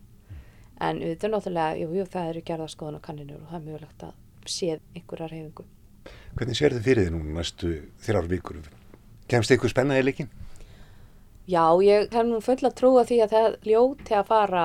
En 0.85 1.01
við 1.01 1.15
þurfum 1.17 1.35
náttúrulega, 1.39 1.81
jú, 1.81 1.89
jú, 1.97 2.07
það 2.13 2.31
eru 2.35 2.45
gerðarskoðan 2.51 2.99
og 2.99 3.05
kanninur 3.07 3.41
og 3.41 3.49
það 3.49 3.59
er 3.59 3.67
mögulegt 3.71 4.05
að 4.05 4.51
séð 4.53 4.83
einhverjar 4.93 5.33
hefingu. 5.33 5.65
Hvernig 6.37 6.59
sér 6.59 6.77
þið 6.77 6.85
fyrir 6.85 7.07
þið 7.07 7.15
nú 7.17 7.37
næstu 7.39 7.71
þrjár 8.05 8.29
vikur? 8.31 8.61
Kemst 9.33 9.55
ykkur 9.57 9.73
spennaði 9.73 10.05
leikin? 10.05 10.29
Já, 11.47 11.63
ég 11.87 12.09
hef 12.11 12.27
nú 12.27 12.41
full 12.43 12.59
að 12.67 12.79
trúa 12.79 13.05
því 13.07 13.21
að 13.23 13.35
það 13.35 13.59
ljóti 13.71 14.17
að 14.19 14.31
fara, 14.33 14.65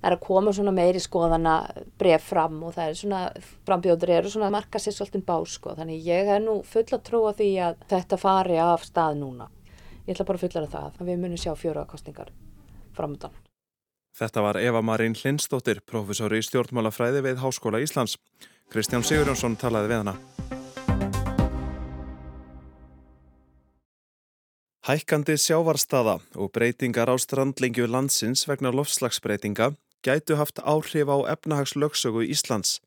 það 0.00 0.08
er 0.08 0.16
að 0.16 0.24
koma 0.26 0.54
svona 0.56 0.74
meiri 0.74 1.02
skoðana 1.02 1.54
bref 2.00 2.26
fram 2.32 2.56
og 2.66 2.74
það 2.74 2.90
er 2.90 2.98
svona, 3.00 3.20
frambjóður 3.68 4.14
eru 4.16 4.32
svona 4.32 4.48
að 4.50 4.56
marka 4.56 4.82
sér 4.82 4.96
svolítið 4.96 5.26
bá 5.28 5.36
sko, 5.46 5.76
þannig 5.78 6.08
ég 6.08 6.30
hef 6.32 6.42
nú 6.42 6.56
full 6.66 6.86
að 6.90 7.04
trúa 7.06 7.34
því 7.38 7.50
að 7.68 7.86
þetta 7.94 8.18
fari 8.18 8.58
af 8.62 8.88
stað 8.88 9.20
núna. 9.22 9.48
Ég 10.06 10.14
ætla 10.14 10.26
bara 10.26 10.42
að 10.42 10.46
fulla 10.48 10.66
það 10.74 11.00
að 11.00 11.10
við 11.12 11.22
munum 11.22 11.42
sjá 11.42 11.52
fjóruakostningar 11.62 12.34
framöndan. 12.98 13.38
Þetta 14.16 14.42
var 14.42 14.58
Eva 14.58 14.80
Marín 14.80 15.14
Lindstóttir, 15.20 15.82
professor 15.84 16.32
í 16.32 16.40
stjórnmálafræði 16.42 17.20
við 17.26 17.42
Háskóla 17.42 17.82
Íslands. 17.84 18.16
Kristján 18.72 19.04
Sigurjónsson 19.04 19.58
talaði 19.60 19.92
við 19.92 20.02
hana. 20.02 20.55
Hækkandi 24.86 25.34
sjávarstaða 25.34 26.20
og 26.38 26.52
breytingar 26.54 27.10
á 27.10 27.18
strandlingju 27.18 27.88
landsins 27.90 28.44
vegna 28.46 28.70
lofslagsbreytinga 28.70 29.72
gætu 30.06 30.36
haft 30.38 30.60
áhrif 30.62 31.10
á 31.10 31.26
efnahagslöksögu 31.34 32.22
Íslands. 32.22 32.78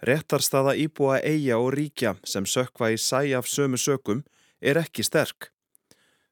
Réttarstaða 0.00 0.72
íbúa 0.80 1.18
eiga 1.20 1.58
og 1.60 1.74
ríkja 1.76 2.14
sem 2.24 2.46
sökva 2.48 2.88
í 2.94 2.96
sæ 2.96 3.36
af 3.36 3.44
sömu 3.52 3.76
sökum 3.76 4.22
er 4.62 4.80
ekki 4.80 5.04
sterk. 5.04 5.50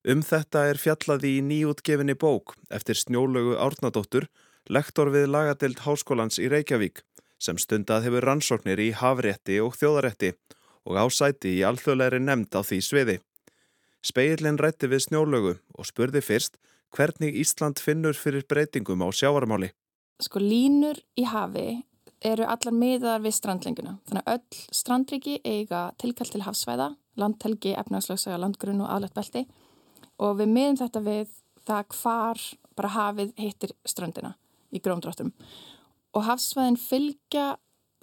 Um 0.09 0.25
þetta 0.25 0.65
er 0.71 0.81
fjallaði 0.81 1.35
í 1.37 1.45
nýjútgefinni 1.51 2.17
bók 2.17 2.57
eftir 2.71 2.97
snjólögu 2.97 3.61
Árnadóttur, 3.61 4.31
lektor 4.71 5.13
við 5.13 5.29
lagadelt 5.29 5.85
Háskólans 5.85 6.41
í 6.41 6.49
Reykjavík, 6.49 7.05
sem 7.37 7.61
stundað 7.61 8.09
hefur 8.09 8.25
rannsóknir 8.25 8.81
í 8.81 8.89
hafrétti 8.97 9.61
og 9.61 9.77
þjóðarétti 9.77 10.33
og 10.89 10.97
ásæti 10.97 11.59
í 11.61 11.63
alþjóðleiri 11.69 12.25
nefnd 12.25 12.57
á 12.57 12.65
því 12.65 12.81
sviði. 12.81 13.21
Speillin 14.05 14.61
rætti 14.61 14.91
við 14.91 15.07
snjólögu 15.07 15.55
og 15.79 15.89
spurði 15.89 16.21
fyrst 16.25 16.59
hvernig 16.95 17.37
Ísland 17.41 17.81
finnur 17.81 18.15
fyrir 18.15 18.45
breytingum 18.49 19.03
á 19.03 19.09
sjávarmáli. 19.09 19.71
Sko 20.23 20.43
línur 20.43 21.01
í 21.19 21.25
hafi 21.27 21.83
eru 22.25 22.45
allar 22.45 22.77
miðar 22.77 23.25
við 23.25 23.35
strandlinguna. 23.39 23.97
Þannig 24.09 24.29
að 24.29 24.37
öll 24.37 24.77
strandriki 24.77 25.39
eiga 25.45 25.87
tilkall 26.01 26.31
til 26.31 26.45
hafsvæða, 26.45 26.93
landhelgi, 27.21 27.75
efnagslöksaga, 27.81 28.39
landgrunn 28.45 28.85
og 28.85 28.93
aðlætt 28.93 29.17
belti 29.17 29.47
og 30.23 30.39
við 30.39 30.53
miðum 30.53 30.79
þetta 30.83 31.03
við 31.05 31.35
það 31.65 31.97
hvar 31.99 32.43
bara 32.77 32.95
hafið 32.95 33.33
hittir 33.41 33.75
ströndina 33.89 34.35
í 34.75 34.81
grómdráttum 34.83 35.33
og 36.15 36.27
hafsvæðin 36.29 36.79
fylgja 36.81 37.55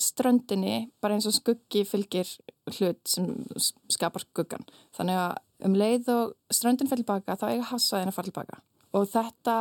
ströndinni 0.02 0.90
bara 1.04 1.16
eins 1.16 1.28
og 1.30 1.36
skuggi 1.36 1.84
fylgir 1.86 2.30
hlut 2.74 3.02
sem 3.08 3.28
skapar 3.92 4.26
skuggan 4.26 4.66
þannig 4.98 5.20
að 5.20 5.40
um 5.66 5.76
leið 5.78 6.10
og 6.14 6.36
ströndin 6.54 6.90
fyrir 6.90 7.08
baka 7.08 7.38
þá 7.40 7.48
eiga 7.52 7.70
hafsvæðin 7.72 8.12
að 8.12 8.18
fara 8.18 8.32
tilbaka 8.32 8.62
og 8.98 9.10
þetta 9.12 9.58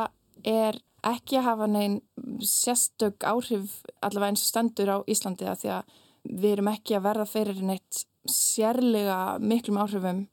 er 0.47 0.79
ekki 1.05 1.39
að 1.39 1.47
hafa 1.47 1.67
neinn 1.69 1.99
sérstök 2.45 3.25
áhrif 3.25 3.79
allavega 4.01 4.33
eins 4.33 4.45
og 4.45 4.51
stendur 4.51 4.93
á 4.93 4.97
Íslandi 5.09 5.49
að 5.49 5.63
því 5.63 5.73
að 5.77 5.95
við 6.41 6.51
erum 6.51 6.69
ekki 6.71 6.97
að 6.97 7.05
verða 7.07 7.27
fyrir 7.29 7.63
neitt 7.65 8.03
sérlega 8.29 9.39
miklum 9.41 9.79
áhrifum 9.81 10.25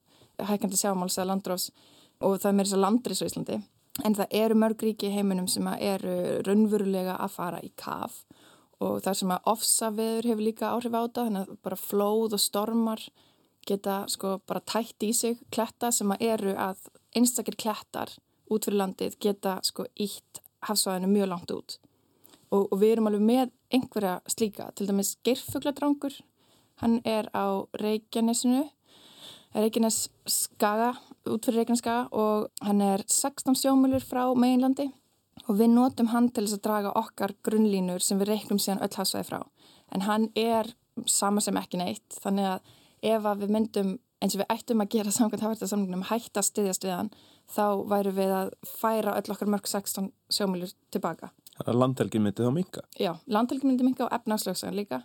hækandi 0.46 0.78
sjámáls 0.78 1.16
eða 1.18 1.32
landrófs 1.32 1.70
og 2.24 2.38
það 2.42 2.50
er 2.50 2.56
mér 2.58 2.72
að 2.72 2.82
landris 2.84 3.22
á 3.22 3.28
Íslandi. 3.28 3.58
En 4.06 4.14
það 4.14 4.34
eru 4.38 4.58
mörg 4.58 4.82
ríki 4.82 5.10
heiminum 5.10 5.48
sem 5.50 5.66
eru 5.78 6.14
raunverulega 6.46 7.16
að 7.18 7.34
fara 7.34 7.62
í 7.64 7.72
kaf. 7.78 8.20
Og 8.78 9.00
það 9.02 9.16
sem 9.20 9.32
að 9.34 9.48
ofsa 9.50 9.90
viður 9.90 10.28
hefur 10.30 10.46
líka 10.46 10.70
áhrif 10.70 10.94
á 10.94 11.02
þetta 11.02 11.24
þannig 11.26 11.48
að 11.48 11.56
bara 11.66 11.80
flóð 11.82 12.36
og 12.36 12.42
stormar 12.42 13.02
geta 13.68 13.98
sko 14.10 14.38
bara 14.48 14.62
tætt 14.64 15.04
í 15.06 15.12
sig 15.16 15.38
kletta 15.54 15.90
sem 15.94 16.10
að 16.14 16.24
eru 16.28 16.54
að 16.56 16.88
einstakir 17.16 17.58
klettar 17.58 18.14
út 18.48 18.64
fyrir 18.64 18.80
landið 18.82 19.18
geta 19.22 19.58
sko 19.66 19.86
ítt 20.00 20.42
hafsvæðinu 20.68 21.12
mjög 21.12 21.30
langt 21.32 21.54
út 21.54 21.78
og, 22.50 22.66
og 22.72 22.76
við 22.80 22.96
erum 22.96 23.10
alveg 23.10 23.26
með 23.28 23.54
einhverja 23.74 24.18
slíka, 24.30 24.70
til 24.74 24.88
dæmis 24.88 25.16
Geirfugladrangur 25.26 26.16
hann 26.82 27.00
er 27.04 27.28
á 27.36 27.68
Reykjanesinu 27.76 28.64
Reykjanes 29.56 30.08
skaga, 30.28 30.92
út 31.28 31.46
fyrir 31.46 31.62
Reykjanes 31.62 31.82
skaga 31.82 32.08
og 32.12 32.48
hann 32.64 32.82
er 32.84 33.04
16 33.06 33.56
sjómulur 33.56 34.04
frá 34.04 34.24
meginlandi 34.36 34.90
og 35.46 35.56
við 35.60 35.72
notum 35.72 36.10
hann 36.12 36.28
til 36.32 36.44
þess 36.44 36.58
að 36.58 36.64
draga 36.66 36.92
okkar 36.98 37.34
grunnlínur 37.46 38.04
sem 38.04 38.18
við 38.20 38.34
reyknum 38.34 38.60
síðan 38.60 38.82
öll 38.84 38.96
hafsvæði 38.98 39.28
frá. 39.30 39.40
En 39.94 40.04
hann 40.04 40.28
er 40.36 40.68
sama 41.08 41.40
sem 41.40 41.56
ekki 41.56 41.80
neitt, 41.80 42.18
þannig 42.20 42.50
að 42.52 42.74
ef 43.02 43.26
að 43.26 43.44
við 43.44 43.56
myndum 43.56 43.96
eins 44.18 44.34
og 44.34 44.42
við 44.42 44.54
ættum 44.54 44.82
að 44.82 44.94
gera 44.96 45.14
samkvæmt 45.14 45.44
hafverðarsamlingunum 45.46 46.06
hægt 46.08 46.38
að 46.38 46.48
styðjast 46.48 46.86
við 46.86 46.94
hann, 46.96 47.10
þá 47.48 47.66
væru 47.90 48.14
við 48.16 48.32
að 48.34 48.54
færa 48.66 49.14
öll 49.18 49.34
okkar 49.34 49.52
mörg 49.52 49.68
16 49.70 50.10
sjómulur 50.34 50.72
tilbaka. 50.94 51.30
Þannig 51.58 51.70
að 51.74 51.80
landhelgin 51.82 52.24
myndi 52.24 52.46
þá 52.46 52.54
minka? 52.54 52.82
Já, 52.98 53.12
landhelgin 53.26 53.70
myndi 53.70 53.86
minka 53.86 54.06
og 54.06 54.14
efnagslöksagan 54.14 54.78
líka 54.78 55.02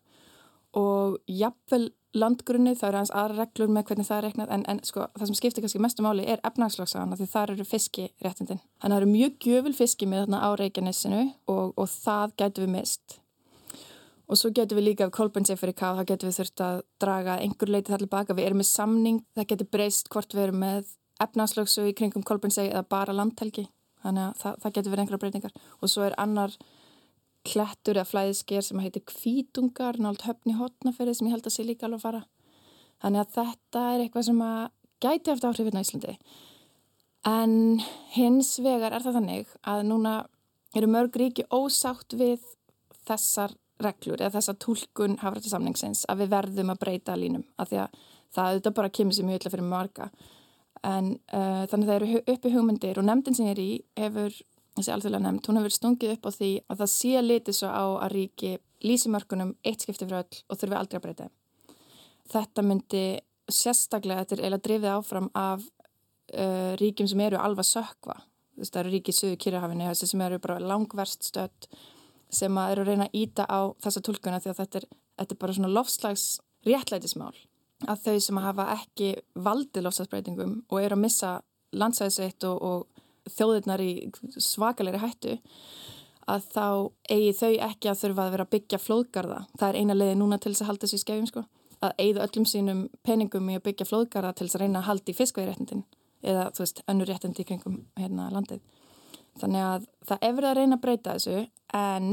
og 0.74 1.20
jafnvel 1.30 1.92
landgrunni, 2.18 2.76
það 2.78 2.88
eru 2.88 3.00
aðeins 3.00 3.14
aðra 3.18 3.38
reglur 3.40 3.72
með 3.74 3.86
hvernig 3.90 4.08
það 4.08 4.18
er 4.18 4.26
reknað 4.28 4.54
en, 4.54 4.64
en 4.70 4.80
sko, 4.86 5.08
það 5.18 5.30
sem 5.30 5.38
skiptir 5.40 5.66
kannski 5.66 5.82
mestu 5.82 6.06
máli 6.06 6.26
er 6.30 6.42
efnagslagsagan 6.46 7.18
því 7.18 7.28
þar 7.32 7.54
eru 7.56 7.66
fiskiréttindin. 7.66 8.62
Þannig 8.82 8.84
að 8.84 8.94
það 8.94 9.00
eru 9.00 9.12
mjög 9.14 9.48
gjöful 9.48 9.74
fiski 9.78 10.10
með 10.10 10.26
þarna 10.26 10.42
á 10.46 10.50
Reykjanessinu 10.62 11.24
og, 11.54 11.74
og 11.74 11.90
það 11.90 12.36
getur 12.42 12.68
við 12.68 12.74
mist. 12.76 13.18
Og 14.32 14.40
svo 14.40 14.54
getur 14.56 14.80
við 14.80 14.88
líka, 14.88 15.10
sé 15.10 15.56
fyrir 15.60 15.76
káð, 15.76 16.00
þá 16.00 16.06
getur 16.12 16.30
við 16.30 16.38
þurft 16.40 16.62
að 16.64 16.82
draga 17.00 17.40
einhver 17.44 17.70
leiti 17.70 17.92
þar 17.92 18.04
tilbaka. 18.06 18.34
Við 18.34 18.46
erum 18.46 18.62
með 18.62 18.70
samning, 18.70 19.24
það 19.36 19.50
getur 19.52 19.72
breyst 19.72 20.10
hvort 20.10 20.34
við 20.34 20.44
erum 20.44 20.60
með 20.64 20.94
efnagslagsu 21.22 21.88
í 21.90 21.94
kringum 21.94 22.24
Kolbjörn 22.24 22.56
segi 22.56 22.72
eða 22.72 22.88
bara 22.90 23.14
landhelgi. 23.14 23.68
Þannig 24.04 24.24
að 24.24 24.40
það, 24.40 24.56
það 24.62 24.74
getur 24.78 24.94
verið 24.94 25.04
einhverja 25.04 25.24
breytingar. 25.24 25.54
Og 25.82 25.92
svo 25.92 26.06
er 26.08 26.16
annar 26.18 26.56
klettur 27.48 28.00
eða 28.00 28.08
flæðisker 28.08 28.64
sem 28.64 28.80
heitir 28.84 29.04
kvítungar 29.08 30.00
nált 30.02 30.24
höfni 30.28 30.56
hotnaferði 30.58 31.18
sem 31.18 31.28
ég 31.28 31.36
held 31.36 31.50
að 31.50 31.56
sé 31.58 31.66
líka 31.68 31.88
alveg 31.88 32.00
að 32.00 32.06
fara 32.08 32.24
þannig 33.04 33.24
að 33.24 33.34
þetta 33.38 33.84
er 33.92 34.04
eitthvað 34.04 34.28
sem 34.30 34.44
að 34.48 34.62
gæti 35.04 35.34
eftir 35.34 35.50
áhrifin 35.50 35.80
á 35.80 35.84
Íslandi 35.84 36.16
en 37.34 37.56
hins 38.16 38.54
vegar 38.64 38.96
er 38.96 39.04
það 39.04 39.18
þannig 39.20 39.52
að 39.74 39.84
núna 39.90 40.14
eru 40.78 40.90
mörg 40.92 41.20
ríki 41.20 41.46
ósátt 41.52 42.16
við 42.20 42.46
þessar 43.04 43.56
reglur 43.86 44.22
eða 44.22 44.38
þessar 44.38 44.60
tólkun 44.64 45.20
hafrættasamningsins 45.22 46.06
að 46.12 46.24
við 46.24 46.34
verðum 46.36 46.74
að 46.74 46.82
breyta 46.86 47.18
línum 47.20 47.46
af 47.58 47.72
því 47.72 47.84
að 47.84 48.00
það 48.34 48.50
auðvitað 48.50 48.78
bara 48.80 48.94
kemur 48.98 49.18
sér 49.18 49.28
mjög 49.28 49.42
illa 49.42 49.54
fyrir 49.54 49.70
marga 49.70 50.10
en 50.84 51.12
uh, 51.32 51.64
þannig 51.72 51.86
að 51.86 51.92
það 51.92 51.98
eru 51.98 52.24
uppi 52.34 52.52
hugmyndir 52.54 53.00
og 53.00 53.08
nefndin 53.08 53.38
sem 53.38 53.48
ég 53.48 53.56
er 53.56 53.64
í 53.64 53.70
hefur 54.00 54.42
þessi 54.74 54.94
alþjóðlega 54.94 55.24
nefnd, 55.28 55.48
hún 55.48 55.60
hefur 55.60 55.76
stungið 55.76 56.16
upp 56.16 56.28
á 56.28 56.32
því 56.34 56.52
að 56.66 56.82
það 56.82 56.92
sé 56.94 57.22
litið 57.22 57.58
svo 57.60 57.70
á 57.70 57.86
að 58.06 58.14
ríki 58.16 58.52
lýsi 58.84 59.12
mörkunum 59.14 59.54
eitt 59.64 59.86
skipti 59.86 60.08
fyrir 60.08 60.24
öll 60.24 60.42
og 60.50 60.60
þurfi 60.60 60.78
aldrei 60.80 61.00
að 61.00 61.06
breyta. 61.06 61.30
Þetta 62.34 62.66
myndi 62.66 63.06
sérstaklega, 63.52 64.24
þetta 64.24 64.36
er 64.36 64.44
eiginlega 64.44 64.66
drifið 64.68 64.92
áfram 64.96 65.30
af 65.38 65.64
uh, 65.64 66.74
ríkjum 66.82 67.10
sem 67.12 67.24
eru 67.28 67.40
alvað 67.40 67.70
sökva. 67.70 68.18
Það 68.60 68.80
eru 68.84 68.94
ríkið 68.96 69.18
sögu 69.18 69.40
kýrahafinu 69.46 69.94
sem 69.98 70.26
eru 70.26 70.42
bara 70.42 70.60
langverst 70.62 71.30
stött 71.30 71.70
sem 72.36 72.60
að 72.60 72.74
eru 72.74 72.84
að 72.84 72.92
reyna 72.92 73.08
að 73.10 73.18
íta 73.24 73.48
á 73.48 73.60
þessa 73.84 74.04
tólkuna 74.06 74.42
því 74.44 74.52
að 74.52 74.60
þetta 74.62 74.80
er, 74.82 74.88
þetta 75.22 75.36
er 75.36 75.42
bara 75.44 75.58
svona 75.58 75.74
lofslags 75.74 76.28
réttlætismál 76.68 77.34
að 77.90 78.06
þau 78.06 78.20
sem 78.24 78.40
að 78.40 78.48
hafa 78.48 78.68
ekki 78.78 79.10
valdið 79.46 79.88
lofslagsbreytingum 79.88 80.54
og 80.70 80.78
eru 80.80 80.98
að 80.98 81.04
missa 81.04 81.32
landsæðisveitt 81.74 82.46
og, 82.48 82.62
og 82.62 83.34
þjóðirnar 83.34 83.84
í 83.84 83.92
svakalegri 84.38 85.02
hættu 85.02 85.36
að 86.30 86.46
þá 86.54 86.68
eigi 87.12 87.34
þau 87.40 87.52
ekki 87.68 87.92
að 87.92 88.00
þurfa 88.04 88.26
að 88.26 88.36
vera 88.36 88.46
að 88.46 88.54
byggja 88.54 88.80
flóðgarða. 88.80 89.40
Það 89.60 89.70
er 89.70 89.80
eina 89.80 89.98
leiði 89.98 90.20
núna 90.20 90.40
til 90.40 90.54
þess 90.54 90.64
að 90.64 90.70
halda 90.72 90.88
þessu 90.88 91.02
skefjum 91.02 91.28
sko. 91.30 91.44
Að 91.84 91.98
eigðu 92.00 92.24
öllum 92.24 92.46
sínum 92.48 92.84
peningum 93.04 93.50
í 93.52 93.58
að 93.60 93.66
byggja 93.66 93.88
flóðgarða 93.90 94.32
til 94.38 94.48
þess 94.48 94.58
að 94.58 94.64
reyna 94.64 94.80
að 94.80 94.88
halda 94.88 95.12
í 95.12 95.18
fiskvæðiréttindin 95.18 95.84
eða 96.24 96.46
þú 96.56 96.64
veist, 96.64 96.80
önnur 96.88 97.10
réttindi 97.12 97.44
í 97.44 97.48
kringum 97.50 97.82
hérna 98.00 98.30
landið. 98.32 98.62
Þannig 99.42 99.66
að 99.66 99.90
það 100.08 100.26
er 100.28 100.34
verið 100.38 100.50
að 100.50 100.58
reyna 100.60 100.78
að 100.78 100.84
breyta 100.84 101.18
þessu 101.18 101.38
en 101.80 102.10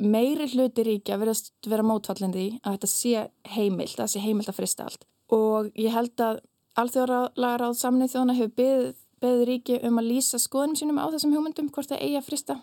meiri 0.00 0.46
hluti 0.52 0.84
ríkja 0.86 1.18
verðast 1.20 1.52
vera 1.68 1.84
mótfallindi 1.84 2.46
að 2.62 2.76
þetta 2.76 2.90
sé 2.90 3.26
heimilt, 3.52 3.96
að 3.98 4.04
það 4.04 4.12
sé 4.14 4.24
heimilt 4.24 4.52
að 4.52 4.58
frista 4.60 4.86
allt. 4.86 5.06
Og 5.34 5.70
ég 5.78 5.94
held 5.94 6.24
að 6.24 6.40
alþjóðarlagaráð 6.80 7.76
samnið 7.78 8.12
þjóðana 8.14 8.36
hefur 8.38 8.56
beðið 8.60 8.98
beð 9.20 9.42
ríki 9.48 9.78
um 9.84 10.00
að 10.00 10.10
lýsa 10.14 10.40
skoðunum 10.40 10.78
sínum 10.78 11.00
á 11.00 11.06
þessum 11.12 11.34
hugmyndum 11.36 11.68
hvort 11.74 11.90
það 11.90 12.04
eigi 12.06 12.18
að 12.20 12.26
frista. 12.28 12.56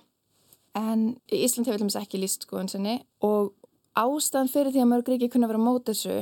En 0.77 1.03
Ísland 1.33 1.69
hefur 1.69 1.81
hlumins 1.81 1.99
ekki 1.99 2.21
lýst 2.21 2.47
skoðun 2.47 2.71
sinni 2.71 2.95
og 3.25 3.53
ástæðan 3.97 4.51
fyrir 4.51 4.73
því 4.73 4.83
að 4.83 4.89
mörg 4.91 5.11
ríki 5.11 5.29
kunna 5.33 5.49
vera 5.49 5.61
mót 5.61 5.87
þessu 5.89 6.17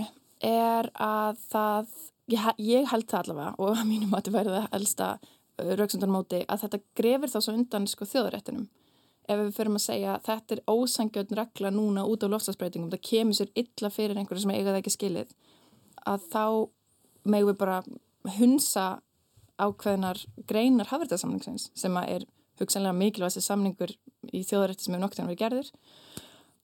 er 0.45 0.89
að 1.01 1.39
það, 1.51 1.95
ég, 2.31 2.49
ég 2.59 2.91
held 2.91 3.07
það 3.11 3.21
allavega 3.21 3.55
og 3.63 3.79
að 3.79 3.89
mínum 3.89 4.13
að 4.13 4.21
þetta 4.21 4.35
verði 4.35 4.59
að 4.59 4.69
helsta 4.75 5.09
rauksundarmóti 5.57 6.43
að 6.47 6.65
þetta 6.65 6.81
grefir 6.99 7.31
þá 7.31 7.39
svo 7.39 7.55
undan 7.55 7.87
sko, 7.87 8.07
þjóðaréttinum. 8.09 8.67
Ef 9.25 9.39
við 9.41 9.55
fyrir 9.55 9.73
að 9.73 9.81
segja 9.81 10.15
að 10.15 10.25
þetta 10.27 10.55
er 10.55 10.63
ósangjöldn 10.69 11.37
regla 11.39 11.71
núna 11.73 12.03
út 12.05 12.25
á 12.25 12.29
lofstafsbreytingum, 12.29 12.91
það 12.93 13.05
kemur 13.09 13.37
sér 13.39 13.53
illa 13.57 13.89
fyrir 13.89 14.19
einhverju 14.19 14.43
sem 14.43 14.53
eiga 14.53 14.69
það 14.69 14.81
ekki 14.83 14.93
skilið 14.93 15.31
að 16.05 16.27
þá 16.29 16.45
megum 17.25 17.49
við 17.49 17.59
bara 17.63 17.79
hunsa 18.37 18.85
ákveðnar 19.55 20.19
greinar 20.49 20.91
hafverðarsamlingsins 20.91 21.69
sem 21.77 21.97
er 22.03 22.25
hugsanlega 22.59 22.95
mikilvægast 22.97 23.43
samningur 23.43 23.93
í 24.31 24.43
þjóðarætti 24.45 24.85
sem 24.85 24.95
hefur 24.95 25.05
noktið 25.05 25.23
að 25.23 25.31
vera 25.31 25.41
gerðir 25.41 25.71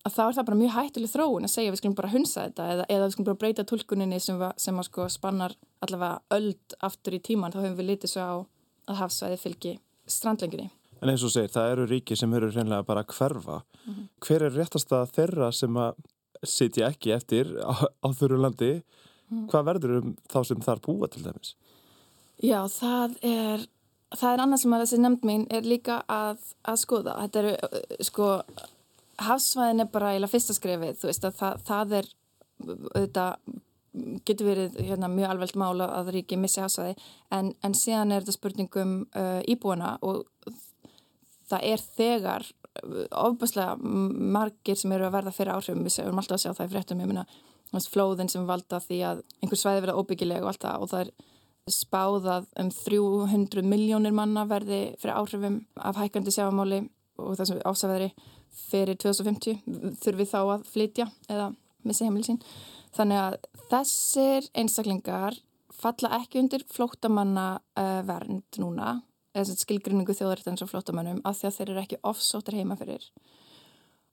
að 0.02 0.16
þá 0.16 0.22
er 0.24 0.36
það 0.38 0.48
bara 0.50 0.60
mjög 0.60 0.76
hættileg 0.76 1.12
þróun 1.12 1.48
að 1.48 1.54
segja 1.54 1.72
við 1.72 1.82
skulum 1.82 1.98
bara 1.98 2.12
hunsa 2.12 2.46
þetta 2.48 2.68
eða, 2.74 2.86
eða 2.90 3.06
við 3.06 3.14
skulum 3.16 3.28
bara 3.30 3.42
breyta 3.44 3.66
tólkuninni 3.70 4.20
sem, 4.24 4.44
sem 4.58 4.82
að 4.82 4.88
sko 4.90 5.08
spannar 5.14 5.56
allavega 5.86 6.38
öld 6.38 6.78
aftur 6.88 7.18
í 7.18 7.22
tíman 7.24 7.54
þá 7.54 7.62
hefur 7.62 7.78
við 7.80 7.90
litið 7.92 8.14
svo 8.14 8.26
á 8.26 8.36
að 8.92 9.02
hafsvæði 9.06 9.42
fylgi 9.42 9.74
strandlenginni 10.12 10.70
En 11.02 11.10
eins 11.10 11.24
og 11.26 11.34
segir, 11.34 11.50
það 11.50 11.72
eru 11.74 11.86
ríki 11.90 12.16
sem 12.18 12.34
eru 12.38 12.52
reynilega 12.52 12.86
bara 12.86 13.02
að 13.02 13.14
hverfa. 13.16 13.62
Mm 13.86 13.94
-hmm. 13.94 14.08
Hver 14.22 14.44
er 14.46 14.54
réttast 14.54 14.92
að 14.94 15.12
þeirra 15.16 15.52
sem 15.52 15.78
að 15.78 15.96
sitja 16.44 16.90
ekki 16.90 17.14
eftir 17.16 17.48
á, 17.58 17.74
á 18.06 18.08
þurru 18.14 18.38
landi? 18.42 18.84
Mm. 19.32 19.48
Hvað 19.50 19.66
verður 19.66 19.98
um 20.02 20.16
þá 20.30 20.40
sem 20.46 20.62
þar 20.62 20.80
búa 20.86 21.08
til 21.08 21.24
dæmis? 21.24 21.56
Já, 22.44 22.68
það 22.68 23.18
er, 23.22 23.66
það 24.14 24.34
er 24.34 24.44
annað 24.44 24.62
sem 24.62 24.74
að 24.74 24.82
þessi 24.82 25.00
nefnd 25.02 25.26
mín 25.26 25.48
er 25.50 25.62
líka 25.62 26.04
að, 26.08 26.38
að 26.64 26.78
skoða. 26.78 27.18
Þetta 27.22 27.40
eru, 27.40 27.54
sko, 28.02 28.44
hafsvæðin 29.18 29.82
er 29.82 29.90
bara 29.94 30.12
eiginlega 30.12 30.32
fyrsta 30.32 30.54
skrefið, 30.54 30.96
þú 31.02 31.10
veist 31.10 31.26
að 31.26 31.36
það, 31.42 31.62
það 31.66 31.94
er, 31.94 32.06
þetta 32.94 33.26
getur 34.26 34.48
verið 34.48 34.78
hérna, 34.80 35.10
mjög 35.12 35.34
alveg 35.34 35.56
mála 35.60 35.90
að 35.98 36.14
ríki 36.16 36.40
missi 36.40 36.62
hafsvæði 36.64 36.96
en, 37.36 37.52
en 37.60 37.76
síðan 37.76 38.14
er 38.16 38.24
þetta 38.24 38.38
spurningum 38.38 38.94
uh, 39.20 39.42
íbúana 39.52 39.98
og 40.08 40.24
það 41.52 41.66
er 41.74 41.84
þegar 41.98 42.48
uh, 42.48 43.02
ofbúslega 43.26 43.76
margir 43.82 44.80
sem 44.80 44.96
eru 44.96 45.10
að 45.10 45.18
verða 45.18 45.36
fyrir 45.36 45.58
áhrifum, 45.58 45.84
við 45.84 46.00
erum 46.06 46.24
alltaf 46.24 46.40
að 46.40 46.46
sjá 46.46 46.54
það 46.54 46.70
í 46.70 46.74
fréttum, 46.76 47.04
ég 47.04 47.12
meina 47.12 47.84
flóðin 47.92 48.32
sem 48.32 48.48
valda 48.48 48.80
því 48.84 49.04
að 49.08 49.22
einhver 49.42 49.60
svæði 49.60 49.86
verða 49.86 50.00
óbyggileg 50.00 50.44
og 50.44 50.52
allt 50.52 50.66
það 50.66 50.86
og 50.86 50.92
það 50.92 51.06
er 51.06 51.14
spáðað 51.72 52.48
um 52.60 52.72
300 52.74 53.64
miljónir 53.68 54.16
manna 54.16 54.48
verði 54.50 54.82
fyrir 55.00 55.20
áhrifum 55.20 55.62
af 55.80 56.00
hækandi 56.00 56.34
sjáamáli 56.34 56.82
og 57.22 57.38
þessum 57.40 57.62
ásafæðri 57.68 58.10
fyrir 58.68 58.98
2050 59.00 59.98
þurfi 60.02 60.28
þá 60.28 60.40
að 60.42 60.66
flytja 60.72 61.08
eða 61.30 61.52
missi 61.88 62.08
heimilsinn. 62.08 62.42
Þannig 62.96 63.22
að 63.22 63.38
þessir 63.72 64.50
einstaklingar 64.58 65.38
falla 65.72 66.18
ekki 66.20 66.42
undir 66.42 66.66
flóttamanna 66.70 67.48
uh, 67.80 68.02
vernd 68.08 68.62
núna 68.62 69.00
skilgrinningu 69.32 70.12
þjóðaréttans 70.12 70.62
og 70.66 70.70
flottamannum 70.70 71.22
af 71.24 71.40
því 71.40 71.48
að 71.48 71.56
þeir 71.56 71.70
eru 71.70 71.82
ekki 71.82 72.00
offsóttir 72.04 72.58
heima 72.60 72.76
fyrir. 72.76 73.06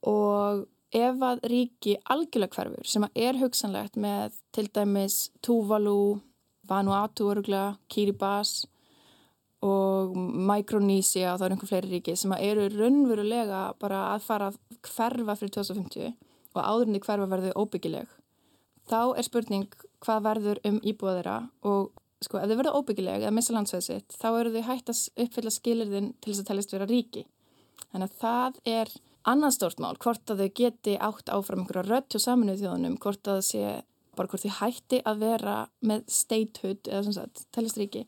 Og 0.06 0.66
ef 0.94 1.22
að 1.22 1.42
ríki 1.50 1.96
algjörlega 2.06 2.54
hverfur 2.54 2.86
sem 2.86 3.04
er 3.14 3.38
hugsanlegt 3.40 3.96
með 3.96 4.38
til 4.52 4.68
dæmis 4.70 5.30
Tuvalu, 5.42 6.20
Vanuatu 6.68 7.32
öruglega, 7.32 7.76
Kiribati 7.88 8.68
og 9.66 10.14
Micronesia 10.16 11.32
og 11.32 11.40
það 11.40 11.46
eru 11.46 11.56
einhver 11.56 11.68
fleiri 11.72 11.90
ríki 11.90 12.14
sem 12.16 12.32
eru 12.38 12.68
raunverulega 12.70 13.74
bara 13.80 14.12
að 14.14 14.22
fara 14.22 14.52
að 14.52 14.60
hverfa 14.86 15.34
fyrir 15.34 15.54
2050 15.56 16.14
og 16.54 16.62
áðurinn 16.62 16.98
í 16.98 17.02
hverfa 17.02 17.26
verðu 17.26 17.56
óbyggileg 17.58 18.17
þá 18.90 19.00
er 19.18 19.26
spurning 19.26 19.80
hvað 20.04 20.22
verður 20.28 20.60
um 20.68 20.78
íbúðaðira 20.82 21.38
og 21.68 21.90
sko, 22.24 22.40
ef 22.40 22.50
þau 22.50 22.58
verða 22.60 22.76
óbyggileg 22.78 23.24
eða 23.24 23.34
missa 23.34 23.54
landsveið 23.54 23.84
sitt, 23.84 24.14
þá 24.18 24.28
eru 24.30 24.54
þau 24.54 24.64
hægt 24.70 24.92
að 24.92 25.02
uppfylla 25.24 25.52
skilirðin 25.54 26.08
til 26.18 26.32
þess 26.32 26.44
að 26.44 26.48
teljast 26.52 26.74
vera 26.74 26.88
ríki. 26.90 27.26
Þannig 27.92 28.08
að 28.08 28.16
það 28.22 28.58
er 28.72 28.94
annan 29.28 29.54
stórt 29.54 29.82
mál, 29.82 29.94
hvort 30.00 30.32
að 30.32 30.42
þau 30.42 30.50
geti 30.62 30.96
átt 30.98 31.30
áfram 31.32 31.62
einhverja 31.62 31.86
rött 31.88 32.14
hjá 32.14 32.24
saminuð 32.24 32.64
þjóðunum, 32.64 32.98
hvort 33.02 33.30
að 33.30 33.40
þau 33.40 33.48
sé 33.50 33.76
bara 34.18 34.32
hvort 34.32 34.42
þau 34.42 34.56
hætti 34.58 34.98
að 35.06 35.22
vera 35.22 35.60
með 35.86 36.08
statehood 36.10 36.90
eða 36.90 37.04
svona 37.04 37.20
sagt, 37.20 37.46
teljast 37.54 37.78
ríki 37.78 38.04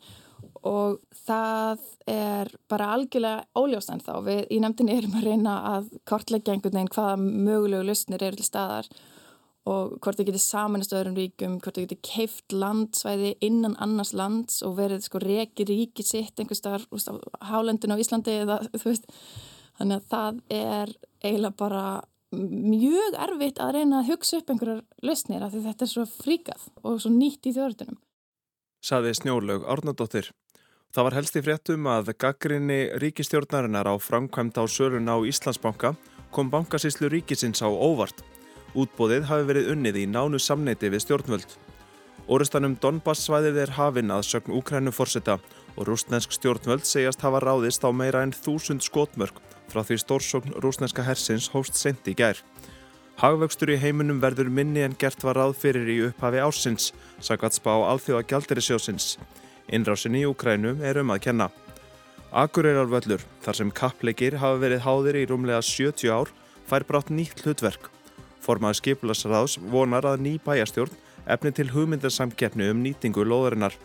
og 0.66 0.98
það 1.24 1.84
er 2.10 2.50
bara 2.68 2.90
algjörlega 2.96 3.44
óljóstænt 3.56 4.04
þá. 4.04 4.12
Við 4.26 4.42
í 4.52 4.58
nefndinni 4.60 4.96
erum 4.98 5.16
að 5.20 5.28
reyna 5.28 5.54
að 5.70 5.88
kortleggja 6.08 6.54
einhvern 6.54 6.76
veginn 6.76 6.92
hvaða 6.92 7.16
mögulegu 7.20 7.86
lustnir 7.88 8.24
eru 8.26 8.40
til 8.40 8.48
staðar 8.48 8.88
og 8.90 8.98
hvort 9.70 10.18
þau 10.18 10.26
getur 10.26 10.42
samanast 10.42 10.94
öðrum 10.96 11.16
ríkum, 11.18 11.58
hvort 11.62 11.76
þau 11.76 11.84
getur 11.84 12.00
keift 12.06 12.54
landsvæði 12.54 13.34
innan 13.44 13.76
annars 13.82 14.12
lands 14.16 14.60
og 14.66 14.76
verið 14.78 15.04
sko 15.06 15.22
reki 15.22 15.66
ríki 15.68 16.06
sitt 16.06 16.40
einhvers 16.40 16.62
staðar 16.62 16.86
á 16.90 17.14
hálendinu 17.52 17.98
á 17.98 18.02
Íslandi 18.02 18.36
eða 18.42 18.60
þú 18.74 18.86
veist, 18.88 19.10
þannig 19.78 20.00
að 20.00 20.08
það 20.14 20.40
er 20.60 20.94
eiginlega 21.20 21.56
bara 21.60 21.84
mjög 22.30 23.16
erfitt 23.18 23.58
að 23.58 23.72
reyna 23.78 24.00
að 24.00 24.12
hugsa 24.12 24.38
upp 24.38 24.52
einhverjar 24.52 24.84
lausnir 25.02 25.42
af 25.42 25.54
því 25.54 25.64
þetta 25.66 25.86
er 25.86 25.92
svo 25.92 26.04
fríkað 26.10 26.68
og 26.84 27.00
svo 27.02 27.10
nýtt 27.14 27.48
í 27.50 27.54
þjóðurtunum. 27.56 27.98
Saði 28.80 29.16
Snjólaug 29.18 29.66
Árnardóttir. 29.68 30.30
Það 30.94 31.06
var 31.06 31.16
helst 31.18 31.36
í 31.38 31.42
fréttum 31.46 31.86
að 31.90 32.14
gaggrinni 32.18 32.78
ríkistjórnarinnar 33.02 33.90
á 33.90 33.94
framkvæmt 34.02 34.58
á 34.58 34.64
sörun 34.66 35.10
á 35.10 35.16
Íslandsbanka 35.22 35.94
kom 36.30 36.50
bankasíslu 36.50 37.10
ríkisins 37.10 37.62
á 37.62 37.68
óvart. 37.68 38.22
Útbóðið 38.70 39.24
hafi 39.26 39.46
verið 39.48 39.68
unnið 39.72 39.96
í 39.98 40.06
nánu 40.06 40.38
samneiti 40.38 40.90
við 40.92 41.02
stjórnvöld. 41.02 41.54
Orustanum 42.30 42.76
Donbass 42.78 43.24
svæðið 43.26 43.56
er 43.64 43.72
hafinn 43.74 44.12
að 44.14 44.28
sögn 44.28 44.54
Úkrænu 44.54 44.92
fórseta 44.94 45.40
og 45.74 45.88
rúsnesk 45.88 46.30
stjórnvöld 46.36 46.86
segjast 46.86 47.24
hafa 47.26 47.40
ráðist 47.42 47.82
á 47.82 47.90
meira 47.90 48.22
en 48.22 48.30
þúsund 48.30 48.86
skotmörk 48.86 49.42
frá 49.72 49.82
því 49.82 49.98
stórsókn 50.04 50.54
rúsneska 50.62 51.02
hersins 51.02 51.50
hóst 51.50 51.74
sent 51.74 52.06
í 52.06 52.14
gær. 52.14 52.38
Hagvöxtur 53.18 53.74
í 53.74 53.80
heiminum 53.82 54.22
verður 54.22 54.52
minni 54.54 54.86
en 54.86 54.94
gert 54.94 55.22
var 55.26 55.40
ráð 55.40 55.58
fyrir 55.58 55.90
í 55.90 56.00
upphafi 56.06 56.38
ársins, 56.38 56.92
saggat 57.18 57.58
spá 57.58 57.74
alþjóða 57.74 58.22
gjaldirisjósins. 58.30 59.16
Innrásin 59.66 60.14
í 60.14 60.24
Úkrænu 60.30 60.78
er 60.86 61.02
um 61.02 61.10
að 61.10 61.24
kenna. 61.26 61.50
Akureyrar 62.30 62.86
þar 63.42 63.56
sem 63.58 63.70
kappleikir 63.70 64.38
hafa 64.38 64.62
verið 64.62 64.86
háðir 64.86 65.18
í 65.18 65.26
rúmlega 65.26 65.62
70 65.62 66.14
ár, 66.14 66.30
fær 66.70 66.86
brátt 66.86 67.10
nýtt 67.10 67.42
hlutverk 67.42 67.90
Formaður 68.40 68.80
skipulasraðs 68.80 69.58
vonar 69.72 70.08
að 70.08 70.24
ný 70.24 70.34
bæjastjórn 70.44 70.96
efni 71.30 71.52
til 71.54 71.70
hugmyndarsamkeppni 71.74 72.70
um 72.72 72.82
nýtingu 72.84 73.24
loðurinnar. 73.26 73.76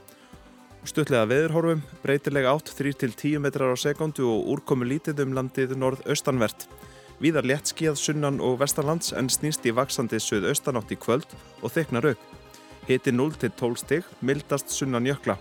Stuttlega 0.86 1.26
veðurhorfum, 1.26 1.82
breytilega 2.04 2.52
átt 2.54 2.70
3-10 2.78 3.40
metrar 3.42 3.74
á 3.74 3.78
sekundu 3.78 4.28
og 4.30 4.52
úrkomu 4.54 4.86
lítið 4.86 5.24
um 5.26 5.34
landið 5.34 5.74
norð-austanvert. 5.82 6.68
Víðar 7.18 7.48
létt 7.48 7.72
skíðað 7.72 7.98
sunnan 8.02 8.38
og 8.44 8.60
vestanlands 8.62 9.14
en 9.16 9.32
snýst 9.32 9.66
í 9.66 9.74
vaksandi 9.74 10.20
söð-austanátt 10.22 10.94
í 10.94 11.00
kvöld 11.00 11.28
og 11.64 11.74
þeiknar 11.74 12.12
upp. 12.12 12.24
Hiti 12.86 13.12
0-12 13.16 13.82
stig, 13.82 14.10
mildast 14.22 14.70
sunnan 14.70 15.08
jökla. 15.10 15.40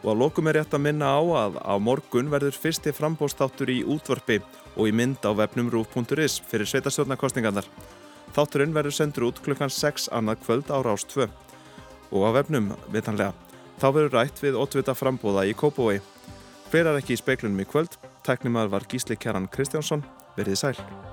Og 0.00 0.14
að 0.14 0.20
lokum 0.22 0.48
er 0.48 0.60
rétt 0.60 0.72
að 0.72 0.86
minna 0.86 1.12
á 1.12 1.20
að 1.44 1.60
á 1.60 1.74
morgun 1.76 2.30
verður 2.32 2.56
fyrsti 2.56 2.94
frambóstáttur 2.96 3.68
í 3.68 3.82
útvörpi 3.84 4.40
og 4.76 4.88
í 4.88 4.94
mynd 4.96 5.20
á 5.28 5.34
vefnum 5.36 5.68
rúf.is 5.68 6.40
fyrir 6.48 6.70
sveitastjórnarkostningarnar. 6.70 7.68
Þátturinn 8.36 8.74
verður 8.76 8.94
sendur 8.94 9.28
út 9.30 9.40
klukkan 9.44 9.72
6 9.72 10.08
annað 10.14 10.42
kvöld 10.44 10.70
á 10.70 10.78
Rás 10.86 11.06
2 11.10 11.26
og 12.10 12.26
á 12.26 12.30
vefnum 12.38 12.72
vitanlega. 12.94 13.34
Þá 13.80 13.86
verður 13.96 14.16
rætt 14.18 14.42
við 14.42 14.58
ótvita 14.60 14.94
frambóða 14.94 15.46
í 15.48 15.54
Kópavói. 15.56 16.00
Er 16.70 16.92
ekki 16.94 17.16
í 17.16 17.20
speiklunum 17.20 17.64
í 17.64 17.66
kvöld? 17.66 17.96
Tæknumar 18.26 18.70
var 18.70 18.86
Gísli 18.86 19.18
Kjaran 19.18 19.50
Kristjánsson. 19.50 20.04
Verðið 20.36 20.62
sæl. 20.62 21.09